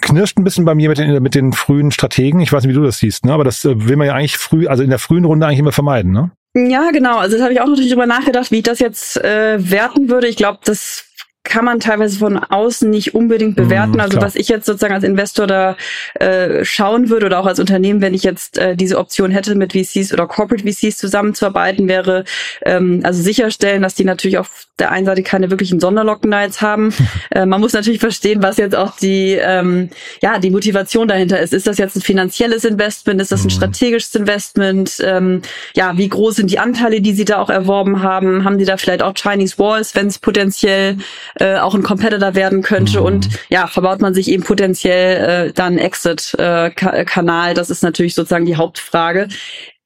knirscht 0.00 0.38
ein 0.38 0.44
bisschen 0.44 0.64
bei 0.64 0.74
mir 0.74 0.88
mit 0.88 0.98
den, 0.98 1.22
mit 1.22 1.34
den 1.34 1.52
frühen 1.52 1.90
Strategen. 1.90 2.40
Ich 2.40 2.52
weiß 2.52 2.62
nicht, 2.62 2.70
wie 2.70 2.78
du 2.78 2.84
das 2.84 2.98
siehst, 2.98 3.24
ne? 3.24 3.32
aber 3.32 3.44
das 3.44 3.64
äh, 3.64 3.88
will 3.88 3.96
man 3.96 4.06
ja 4.06 4.14
eigentlich 4.14 4.36
früh, 4.36 4.68
also 4.68 4.82
in 4.82 4.90
der 4.90 4.98
frühen 4.98 5.24
Runde 5.24 5.46
eigentlich 5.46 5.58
immer 5.58 5.72
vermeiden, 5.72 6.12
ne? 6.12 6.30
Ja, 6.54 6.90
genau. 6.90 7.16
Also 7.16 7.36
das 7.36 7.42
habe 7.42 7.54
ich 7.54 7.62
auch 7.62 7.66
natürlich 7.66 7.90
drüber 7.90 8.06
nachgedacht, 8.06 8.50
wie 8.50 8.58
ich 8.58 8.62
das 8.62 8.78
jetzt 8.78 9.16
äh, 9.16 9.56
werten 9.58 10.10
würde. 10.10 10.28
Ich 10.28 10.36
glaube, 10.36 10.58
das 10.64 11.06
kann 11.44 11.64
man 11.64 11.80
teilweise 11.80 12.18
von 12.18 12.38
außen 12.38 12.88
nicht 12.88 13.14
unbedingt 13.14 13.56
bewerten. 13.56 13.96
Mm, 13.96 14.00
also 14.00 14.20
was 14.20 14.36
ich 14.36 14.48
jetzt 14.48 14.64
sozusagen 14.64 14.94
als 14.94 15.04
Investor 15.04 15.46
da 15.46 15.76
äh, 16.14 16.64
schauen 16.64 17.08
würde 17.08 17.26
oder 17.26 17.40
auch 17.40 17.46
als 17.46 17.58
Unternehmen, 17.58 18.00
wenn 18.00 18.14
ich 18.14 18.22
jetzt 18.22 18.58
äh, 18.58 18.76
diese 18.76 18.98
Option 18.98 19.30
hätte, 19.30 19.54
mit 19.56 19.72
VCs 19.72 20.12
oder 20.12 20.26
Corporate 20.26 20.64
VCs 20.64 20.98
zusammenzuarbeiten, 20.98 21.88
wäre 21.88 22.24
ähm, 22.64 23.00
also 23.02 23.22
sicherstellen, 23.22 23.82
dass 23.82 23.94
die 23.94 24.04
natürlich 24.04 24.38
auf 24.38 24.66
der 24.78 24.92
einen 24.92 25.04
Seite 25.04 25.22
keine 25.22 25.50
wirklichen 25.50 25.80
Sonderlocknights 25.80 26.62
haben. 26.62 26.94
äh, 27.30 27.44
man 27.44 27.60
muss 27.60 27.72
natürlich 27.72 28.00
verstehen, 28.00 28.42
was 28.42 28.56
jetzt 28.56 28.76
auch 28.76 28.96
die 28.96 29.32
ähm, 29.40 29.90
ja 30.22 30.38
die 30.38 30.50
Motivation 30.50 31.08
dahinter 31.08 31.40
ist. 31.40 31.52
Ist 31.52 31.66
das 31.66 31.78
jetzt 31.78 31.96
ein 31.96 32.02
finanzielles 32.02 32.64
Investment? 32.64 33.20
Ist 33.20 33.32
das 33.32 33.42
ein 33.42 33.48
mm. 33.48 33.50
strategisches 33.50 34.14
Investment? 34.14 35.02
Ähm, 35.04 35.42
ja, 35.74 35.96
wie 35.98 36.08
groß 36.08 36.36
sind 36.36 36.50
die 36.50 36.60
Anteile, 36.60 37.00
die 37.00 37.12
sie 37.12 37.24
da 37.24 37.38
auch 37.38 37.50
erworben 37.50 38.02
haben? 38.02 38.44
Haben 38.44 38.58
die 38.58 38.64
da 38.64 38.76
vielleicht 38.76 39.02
auch 39.02 39.14
Chinese 39.14 39.58
Walls, 39.58 39.94
wenn 39.96 40.06
es 40.06 40.18
potenziell 40.18 40.98
äh, 41.36 41.56
auch 41.56 41.74
ein 41.74 41.82
Competitor 41.82 42.34
werden 42.34 42.62
könnte 42.62 43.00
mhm. 43.00 43.06
und 43.06 43.28
ja, 43.48 43.66
verbaut 43.66 44.00
man 44.00 44.14
sich 44.14 44.28
eben 44.28 44.42
potenziell 44.42 45.48
äh, 45.48 45.52
dann 45.52 45.78
Exit-Kanal. 45.78 47.50
Äh, 47.50 47.54
das 47.54 47.70
ist 47.70 47.82
natürlich 47.82 48.14
sozusagen 48.14 48.46
die 48.46 48.56
Hauptfrage. 48.56 49.28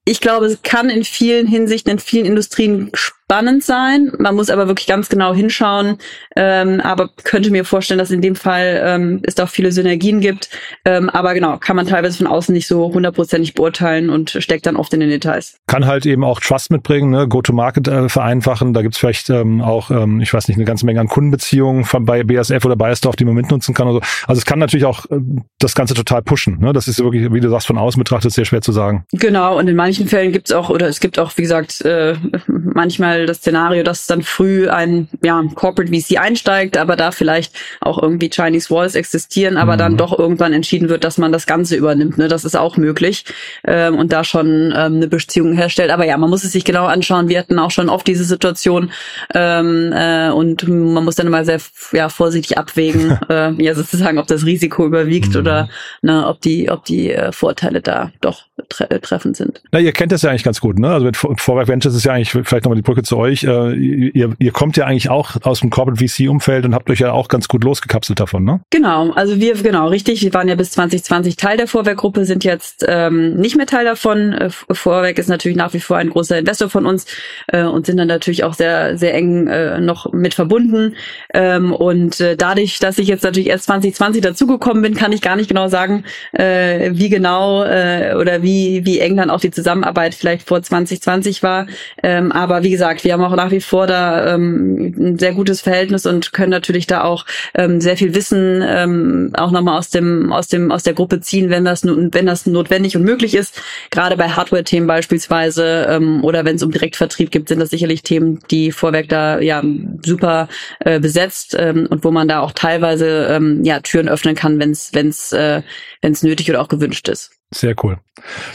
Ich 0.05 0.21
glaube, 0.21 0.47
es 0.47 0.63
kann 0.63 0.89
in 0.89 1.05
vielen 1.05 1.47
Hinsichten, 1.47 1.91
in 1.91 1.99
vielen 1.99 2.27
Industrien 2.27 2.93
spannend 3.29 3.65
sein. 3.65 4.13
Man 4.19 4.37
muss 4.37 4.51
aber 4.51 4.69
wirklich 4.69 4.87
ganz 4.87 5.09
genau 5.09 5.35
hinschauen. 5.35 5.99
Ähm, 6.37 6.81
aber 6.81 7.11
könnte 7.25 7.51
mir 7.51 7.65
vorstellen, 7.65 7.99
dass 7.99 8.13
in 8.13 8.21
dem 8.21 8.37
Fall 8.37 8.81
ähm, 8.85 9.21
es 9.25 9.37
auch 9.41 9.49
viele 9.49 9.73
Synergien 9.73 10.21
gibt. 10.21 10.49
Ähm, 10.85 11.11
aber 11.11 11.35
genau, 11.35 11.57
kann 11.59 11.75
man 11.75 11.89
teilweise 11.89 12.19
von 12.19 12.29
außen 12.29 12.53
nicht 12.55 12.69
so 12.69 12.93
hundertprozentig 12.95 13.55
beurteilen 13.55 14.11
und 14.11 14.31
steckt 14.31 14.67
dann 14.67 14.77
oft 14.77 14.95
in 14.95 15.01
den 15.01 15.11
Details. 15.11 15.57
Kann 15.67 15.87
halt 15.87 16.07
eben 16.07 16.23
auch 16.23 16.39
Trust 16.39 16.71
mitbringen, 16.71 17.11
ne? 17.11 17.27
Go-to-Market 17.27 17.89
äh, 17.89 18.09
vereinfachen. 18.09 18.73
Da 18.73 18.83
gibt's 18.83 18.99
vielleicht 18.99 19.29
ähm, 19.31 19.61
auch, 19.61 19.91
ähm, 19.91 20.21
ich 20.21 20.33
weiß 20.33 20.47
nicht, 20.47 20.57
eine 20.57 20.65
ganze 20.65 20.87
Menge 20.87 21.01
an 21.01 21.09
Kundenbeziehungen 21.09 21.85
von 21.85 22.05
bei 22.05 22.23
BSF 22.23 22.65
oder 22.65 22.77
Bayersdorf, 22.77 23.17
die 23.17 23.25
man 23.25 23.35
mitnutzen 23.35 23.75
kann. 23.75 23.89
Oder 23.89 24.07
so. 24.07 24.29
Also 24.29 24.39
es 24.39 24.45
kann 24.45 24.61
natürlich 24.61 24.87
auch 24.87 25.05
äh, 25.07 25.19
das 25.59 25.75
Ganze 25.75 25.95
total 25.95 26.23
pushen. 26.23 26.61
Ne? 26.61 26.73
Das 26.73 26.87
ist 26.87 27.03
wirklich, 27.03 27.33
wie 27.33 27.41
du 27.41 27.51
sagst, 27.51 27.67
von 27.67 27.77
außen 27.77 27.99
betrachtet 27.99 28.33
sehr 28.33 28.45
schwer 28.45 28.61
zu 28.61 28.71
sagen. 28.71 29.05
Genau, 29.11 29.59
und 29.59 29.67
in 29.67 29.75
manchen 29.75 30.07
Fällen 30.07 30.31
gibt's 30.31 30.53
auch, 30.53 30.71
oder 30.71 30.87
es 30.87 31.01
gibt 31.01 31.19
auch, 31.19 31.33
wie 31.37 31.43
gesagt, 31.43 31.81
äh, 31.81 32.15
manchmal 32.47 33.16
mal 33.17 33.27
das 33.27 33.39
Szenario, 33.39 33.83
dass 33.83 34.07
dann 34.07 34.23
früh 34.23 34.69
ein 34.69 35.09
ja, 35.23 35.43
Corporate 35.55 35.93
VC 35.93 36.19
einsteigt, 36.19 36.77
aber 36.77 36.97
da 36.97 37.11
vielleicht 37.11 37.55
auch 37.81 38.03
irgendwie 38.03 38.31
Chinese 38.31 38.71
Walls 38.71 38.95
existieren, 38.95 39.57
aber 39.57 39.75
mhm. 39.75 39.79
dann 39.79 39.97
doch 39.97 40.19
irgendwann 40.19 40.53
entschieden 40.53 40.89
wird, 40.89 41.05
dass 41.05 41.19
man 41.19 41.33
das 41.33 41.47
Ganze 41.47 41.77
übernimmt. 41.77 42.19
Ne? 42.19 42.29
Das 42.29 42.45
ist 42.45 42.57
auch 42.57 42.77
möglich 42.77 43.25
ähm, 43.65 43.97
und 43.97 44.13
da 44.13 44.25
schon 44.25 44.73
ähm, 44.77 44.97
eine 44.97 45.09
Beziehung 45.09 45.55
herstellt. 45.55 45.91
Aber 45.91 46.05
ja, 46.05 46.17
man 46.17 46.31
muss 46.31 46.45
es 46.45 46.53
sich 46.53 46.65
genau 46.65 46.87
anschauen. 46.87 47.29
Wir 47.29 47.39
hatten 47.39 47.59
auch 47.59 47.71
schon 47.71 47.89
oft 47.89 48.07
diese 48.07 48.25
Situation 48.25 48.91
ähm, 49.35 49.93
äh, 49.93 50.31
und 50.31 50.67
man 50.69 51.05
muss 51.05 51.17
dann 51.17 51.29
mal 51.29 51.45
sehr 51.45 51.61
ja, 51.93 52.09
vorsichtig 52.09 52.59
abwägen, 52.59 53.19
äh, 53.29 53.53
ja 53.63 53.75
sozusagen, 53.75 54.19
ob 54.19 54.27
das 54.27 54.45
Risiko 54.45 54.87
überwiegt 54.87 55.31
mhm. 55.31 55.41
oder 55.41 55.69
ne, 56.03 56.27
ob 56.27 56.41
die, 56.41 56.71
ob 56.71 56.85
die 56.85 57.13
äh, 57.13 57.33
Vorteile 57.33 57.81
da 57.81 58.11
doch 58.21 58.45
tre 58.69 59.01
treffend 59.01 59.37
sind. 59.37 59.63
Na, 59.73 59.79
ihr 59.79 59.93
kennt 59.93 60.13
das 60.13 60.23
ja 60.23 60.31
eigentlich 60.31 60.45
ganz 60.45 60.61
gut, 60.61 60.79
ne? 60.79 60.89
Also 60.89 61.07
mit 61.07 61.17
Vorwerk 61.17 61.69
Ventures 61.69 61.95
ist 61.95 62.05
ja 62.05 62.13
eigentlich 62.13 62.31
vielleicht 62.31 62.65
nochmal 62.65 62.77
die 62.77 62.83
Brücke 62.83 63.03
zu 63.07 63.17
euch. 63.17 63.45
Äh, 63.45 63.75
ihr, 63.75 64.33
ihr 64.39 64.53
kommt 64.53 64.77
ja 64.77 64.85
eigentlich 64.87 65.09
auch 65.09 65.37
aus 65.43 65.61
dem 65.61 65.71
Corporate 65.71 66.07
VC-Umfeld 66.07 66.65
und 66.65 66.75
habt 66.75 66.91
euch 66.91 67.01
ja 67.01 67.13
auch 67.13 67.29
ganz 67.29 67.49
gut 67.49 67.65
losgekapselt 67.65 68.21
davon, 68.21 68.45
ne? 68.45 68.61
Genau, 68.71 69.13
also 69.13 69.41
wir, 69.41 69.55
genau, 69.55 69.89
richtig. 69.89 70.23
Wir 70.23 70.35
waren 70.35 70.49
ja 70.49 70.55
bis 70.55 70.71
2020 70.73 71.37
Teil 71.37 71.57
der 71.57 71.69
Vorwerk-Gruppe, 71.69 72.25
sind 72.25 72.45
jetzt 72.45 72.85
ähm, 72.89 73.37
nicht 73.37 73.57
mehr 73.57 73.67
Teil 73.67 73.85
davon. 73.85 74.33
Äh, 74.33 74.51
Vorwerk 74.51 75.19
ist 75.19 75.29
natürlich 75.29 75.57
nach 75.57 75.73
wie 75.75 75.81
vor 75.81 75.97
ein 75.97 76.11
großer 76.11 76.39
Investor 76.39 76.69
von 76.69 76.87
uns 76.87 77.07
äh, 77.49 77.63
und 77.63 77.87
sind 77.87 77.97
dann 77.97 78.09
natürlich 78.09 78.45
auch 78.45 78.55
sehr, 78.55 78.99
sehr 78.99 79.15
eng 79.15 79.47
äh, 79.47 79.81
noch 79.81 80.13
mit 80.13 80.35
verbunden. 80.35 80.95
Ähm, 81.33 81.73
und 81.73 82.21
äh, 82.21 82.37
dadurch, 82.37 82.79
dass 82.79 82.99
ich 82.99 83.09
jetzt 83.09 83.25
natürlich 83.25 83.49
erst 83.49 83.67
2020 83.67 84.23
dazugekommen 84.23 84.83
bin, 84.83 84.95
kann 84.95 85.13
ich 85.13 85.23
gar 85.23 85.37
nicht 85.37 85.49
genau 85.49 85.69
sagen, 85.69 86.05
äh, 86.33 86.91
wie 86.93 87.09
genau 87.09 87.65
äh, 87.65 88.15
oder 88.19 88.43
wie, 88.43 88.85
wie 88.85 88.99
eng 88.99 89.17
dann 89.17 89.31
auch 89.31 89.41
die 89.41 89.51
Zusammenarbeit 89.51 90.15
vielleicht 90.15 90.47
vor 90.47 90.63
2020 90.63 91.43
war. 91.43 91.67
Ähm, 92.03 92.33
aber 92.33 92.63
wie 92.63 92.71
gesagt, 92.71 92.96
wir 93.05 93.13
haben 93.13 93.25
auch 93.25 93.35
nach 93.37 93.51
wie 93.51 93.61
vor 93.61 93.87
da 93.87 94.35
ähm, 94.35 94.95
ein 94.97 95.19
sehr 95.19 95.33
gutes 95.33 95.61
Verhältnis 95.61 96.07
und 96.07 96.33
können 96.33 96.51
natürlich 96.51 96.87
da 96.87 97.05
auch 97.05 97.25
ähm, 97.55 97.81
sehr 97.81 97.97
viel 97.97 98.15
Wissen 98.15 98.63
ähm, 98.67 99.31
auch 99.35 99.51
nochmal 99.51 99.79
aus 99.79 99.91
dem, 99.91 100.33
aus 100.33 100.49
dem, 100.49 100.71
aus 100.71 100.83
der 100.83 100.95
Gruppe 100.95 101.21
ziehen, 101.21 101.51
wenn 101.51 101.65
das, 101.65 101.85
wenn 101.85 102.27
das 102.27 102.47
notwendig 102.47 102.97
und 102.97 103.03
möglich 103.03 103.35
ist. 103.35 103.61
Gerade 103.91 104.17
bei 104.17 104.29
Hardware-Themen 104.29 104.87
beispielsweise 104.87 105.87
ähm, 105.89 106.25
oder 106.25 106.45
wenn 106.45 106.57
es 106.57 106.63
um 106.63 106.71
Direktvertrieb 106.71 107.31
gibt, 107.31 107.49
sind 107.49 107.59
das 107.59 107.71
sicherlich 107.71 108.03
Themen, 108.03 108.41
die 108.51 108.73
Vorwerk 108.73 109.09
da 109.09 109.41
ja 109.41 109.63
super 110.05 110.49
äh, 110.81 111.01
besetzt 111.01 111.57
ähm, 111.59 111.87
und 111.91 112.05
wo 112.05 112.11
man 112.11 112.29
da 112.29 112.41
auch 112.41 112.53
teilweise 112.53 113.29
ähm, 113.31 113.65
ja 113.65 113.81
Türen 113.81 114.09
öffnen 114.09 114.35
kann, 114.35 114.59
wenn 114.59 114.71
es 114.71 114.91
wenn 114.93 115.09
es 115.09 115.33
äh, 115.33 115.63
wenn 116.03 116.13
es 116.13 116.23
nötig 116.23 116.51
oder 116.51 116.61
auch 116.61 116.69
gewünscht 116.69 117.09
ist. 117.09 117.33
Sehr 117.55 117.77
cool. 117.85 117.99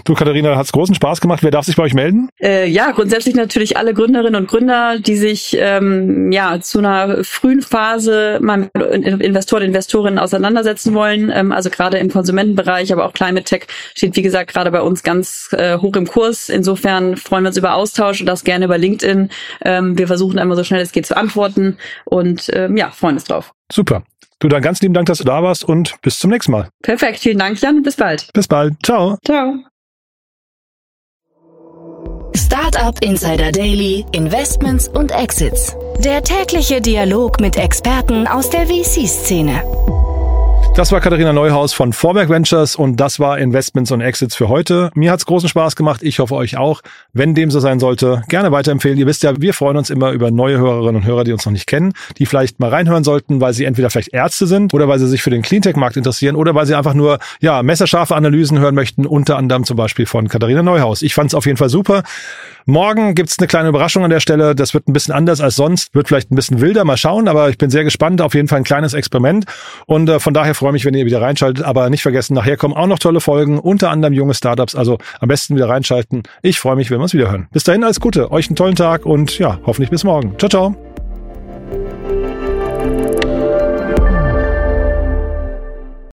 Du, 0.03 0.15
Katharina, 0.15 0.57
hat's 0.57 0.73
großen 0.73 0.93
Spaß 0.95 1.21
gemacht. 1.21 1.43
Wer 1.43 1.51
darf 1.51 1.65
sich 1.65 1.77
bei 1.77 1.83
euch 1.83 1.93
melden? 1.93 2.29
Äh, 2.41 2.67
ja, 2.67 2.91
grundsätzlich 2.91 3.35
natürlich 3.35 3.77
alle 3.77 3.93
Gründerinnen 3.93 4.35
und 4.35 4.49
Gründer, 4.49 4.99
die 4.99 5.15
sich 5.15 5.55
ähm, 5.57 6.31
ja 6.31 6.59
zu 6.59 6.79
einer 6.79 7.23
frühen 7.23 7.61
Phase 7.61 8.39
mal 8.41 8.57
mit 8.57 8.71
Investoren, 9.21 9.63
Investorinnen 9.63 10.19
auseinandersetzen 10.19 10.93
wollen. 10.93 11.31
Ähm, 11.33 11.53
also 11.53 11.69
gerade 11.69 11.99
im 11.99 12.09
Konsumentenbereich, 12.09 12.91
aber 12.91 13.05
auch 13.05 13.13
Climate 13.13 13.45
Tech 13.45 13.67
steht, 13.95 14.17
wie 14.17 14.23
gesagt, 14.23 14.51
gerade 14.51 14.71
bei 14.71 14.81
uns 14.81 15.03
ganz 15.03 15.49
äh, 15.53 15.77
hoch 15.77 15.95
im 15.95 16.07
Kurs. 16.07 16.49
Insofern 16.49 17.15
freuen 17.15 17.43
wir 17.45 17.49
uns 17.49 17.57
über 17.57 17.75
Austausch 17.75 18.19
und 18.19 18.25
das 18.25 18.43
gerne 18.43 18.65
über 18.65 18.77
LinkedIn. 18.77 19.29
Ähm, 19.63 19.97
wir 19.97 20.07
versuchen 20.07 20.37
einmal 20.37 20.57
so 20.57 20.65
schnell 20.65 20.81
es 20.81 20.91
geht 20.91 21.05
zu 21.05 21.15
antworten 21.15 21.77
und 22.03 22.49
ähm, 22.53 22.75
ja, 22.75 22.91
freuen 22.91 23.15
uns 23.15 23.23
drauf. 23.23 23.53
Super. 23.71 24.03
Du, 24.41 24.47
dann 24.47 24.63
ganz 24.63 24.81
lieben 24.81 24.95
Dank, 24.95 25.05
dass 25.05 25.19
du 25.19 25.23
da 25.23 25.43
warst 25.43 25.63
und 25.63 26.01
bis 26.01 26.17
zum 26.17 26.31
nächsten 26.31 26.51
Mal. 26.51 26.69
Perfekt. 26.81 27.19
Vielen 27.19 27.37
Dank, 27.37 27.61
Jan. 27.61 27.83
Bis 27.83 27.95
bald. 27.95 28.27
Bis 28.33 28.47
bald. 28.47 28.73
Ciao. 28.83 29.17
Ciao. 29.23 29.53
Startup 32.35 32.97
Insider 33.03 33.51
Daily, 33.51 34.03
Investments 34.13 34.87
und 34.87 35.11
Exits. 35.11 35.75
Der 35.99 36.23
tägliche 36.23 36.81
Dialog 36.81 37.39
mit 37.39 37.55
Experten 37.55 38.25
aus 38.27 38.49
der 38.49 38.65
VC-Szene. 38.65 39.61
Das 40.73 40.93
war 40.93 41.01
Katharina 41.01 41.33
Neuhaus 41.33 41.73
von 41.73 41.91
Vorwerk 41.91 42.29
Ventures 42.29 42.77
und 42.77 42.95
das 42.95 43.19
war 43.19 43.37
Investments 43.37 43.91
und 43.91 43.99
Exits 43.99 44.37
für 44.37 44.47
heute. 44.47 44.89
Mir 44.95 45.11
hat's 45.11 45.25
großen 45.25 45.49
Spaß 45.49 45.75
gemacht. 45.75 46.01
Ich 46.01 46.19
hoffe 46.19 46.33
euch 46.33 46.55
auch. 46.55 46.79
Wenn 47.11 47.35
dem 47.35 47.51
so 47.51 47.59
sein 47.59 47.81
sollte, 47.81 48.23
gerne 48.29 48.53
weiterempfehlen. 48.53 48.97
Ihr 48.97 49.05
wisst 49.05 49.21
ja, 49.23 49.33
wir 49.41 49.53
freuen 49.53 49.75
uns 49.75 49.89
immer 49.89 50.11
über 50.11 50.31
neue 50.31 50.57
Hörerinnen 50.59 51.01
und 51.01 51.05
Hörer, 51.05 51.25
die 51.25 51.33
uns 51.33 51.45
noch 51.45 51.51
nicht 51.51 51.67
kennen, 51.67 51.91
die 52.17 52.25
vielleicht 52.25 52.61
mal 52.61 52.69
reinhören 52.69 53.03
sollten, 53.03 53.41
weil 53.41 53.51
sie 53.53 53.65
entweder 53.65 53.89
vielleicht 53.89 54.13
Ärzte 54.13 54.47
sind 54.47 54.73
oder 54.73 54.87
weil 54.87 54.97
sie 54.97 55.07
sich 55.07 55.21
für 55.21 55.29
den 55.29 55.41
Cleantech-Markt 55.41 55.97
interessieren 55.97 56.37
oder 56.37 56.55
weil 56.55 56.65
sie 56.65 56.73
einfach 56.73 56.93
nur, 56.93 57.19
ja, 57.41 57.61
messerscharfe 57.63 58.15
Analysen 58.15 58.57
hören 58.59 58.73
möchten, 58.73 59.05
unter 59.05 59.35
anderem 59.35 59.65
zum 59.65 59.75
Beispiel 59.75 60.05
von 60.05 60.29
Katharina 60.29 60.63
Neuhaus. 60.63 61.01
Ich 61.01 61.13
fand's 61.13 61.35
auf 61.35 61.47
jeden 61.47 61.57
Fall 61.57 61.69
super. 61.69 62.03
Morgen 62.65 63.15
gibt's 63.15 63.39
eine 63.39 63.47
kleine 63.47 63.69
Überraschung 63.69 64.03
an 64.03 64.09
der 64.09 64.19
Stelle. 64.19 64.55
Das 64.55 64.73
wird 64.73 64.87
ein 64.87 64.93
bisschen 64.93 65.13
anders 65.13 65.41
als 65.41 65.55
sonst, 65.55 65.93
wird 65.93 66.07
vielleicht 66.07 66.31
ein 66.31 66.35
bisschen 66.35 66.61
wilder, 66.61 66.85
mal 66.85 66.95
schauen, 66.95 67.27
aber 67.27 67.49
ich 67.49 67.57
bin 67.57 67.69
sehr 67.69 67.83
gespannt. 67.83 68.21
Auf 68.21 68.35
jeden 68.35 68.47
Fall 68.47 68.59
ein 68.59 68.63
kleines 68.63 68.93
Experiment. 68.93 69.45
Und 69.85 70.07
äh, 70.07 70.19
von 70.19 70.33
daher 70.33 70.55
freue 70.61 70.71
mich, 70.73 70.85
wenn 70.85 70.93
ihr 70.93 71.07
wieder 71.07 71.21
reinschaltet. 71.21 71.65
Aber 71.65 71.89
nicht 71.89 72.03
vergessen, 72.03 72.35
nachher 72.35 72.55
kommen 72.55 72.75
auch 72.75 72.85
noch 72.85 72.99
tolle 72.99 73.19
Folgen, 73.19 73.57
unter 73.57 73.89
anderem 73.89 74.13
junge 74.13 74.35
Startups. 74.35 74.75
Also 74.75 74.99
am 75.19 75.27
besten 75.27 75.55
wieder 75.55 75.67
reinschalten. 75.67 76.21
Ich 76.43 76.59
freue 76.59 76.75
mich, 76.75 76.91
wenn 76.91 76.99
wir 76.99 77.03
uns 77.03 77.15
wieder 77.15 77.31
hören. 77.31 77.47
Bis 77.51 77.63
dahin 77.63 77.83
alles 77.83 77.99
Gute, 77.99 78.31
euch 78.31 78.47
einen 78.47 78.55
tollen 78.55 78.75
Tag 78.75 79.07
und 79.07 79.39
ja, 79.39 79.59
hoffentlich 79.65 79.89
bis 79.89 80.03
morgen. 80.03 80.37
Ciao, 80.37 80.49
ciao. 80.49 80.75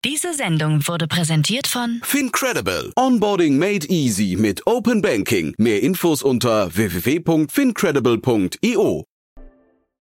Diese 0.03 0.33
Sendung 0.33 0.87
wurde 0.87 1.07
präsentiert 1.07 1.67
von 1.67 1.99
Fincredible. 2.01 2.91
Onboarding 2.95 3.59
made 3.59 3.85
easy 3.89 4.35
mit 4.39 4.65
Open 4.65 5.03
Banking. 5.03 5.53
Mehr 5.59 5.83
Infos 5.83 6.23
unter 6.23 6.75
www.fincredible.io. 6.75 9.10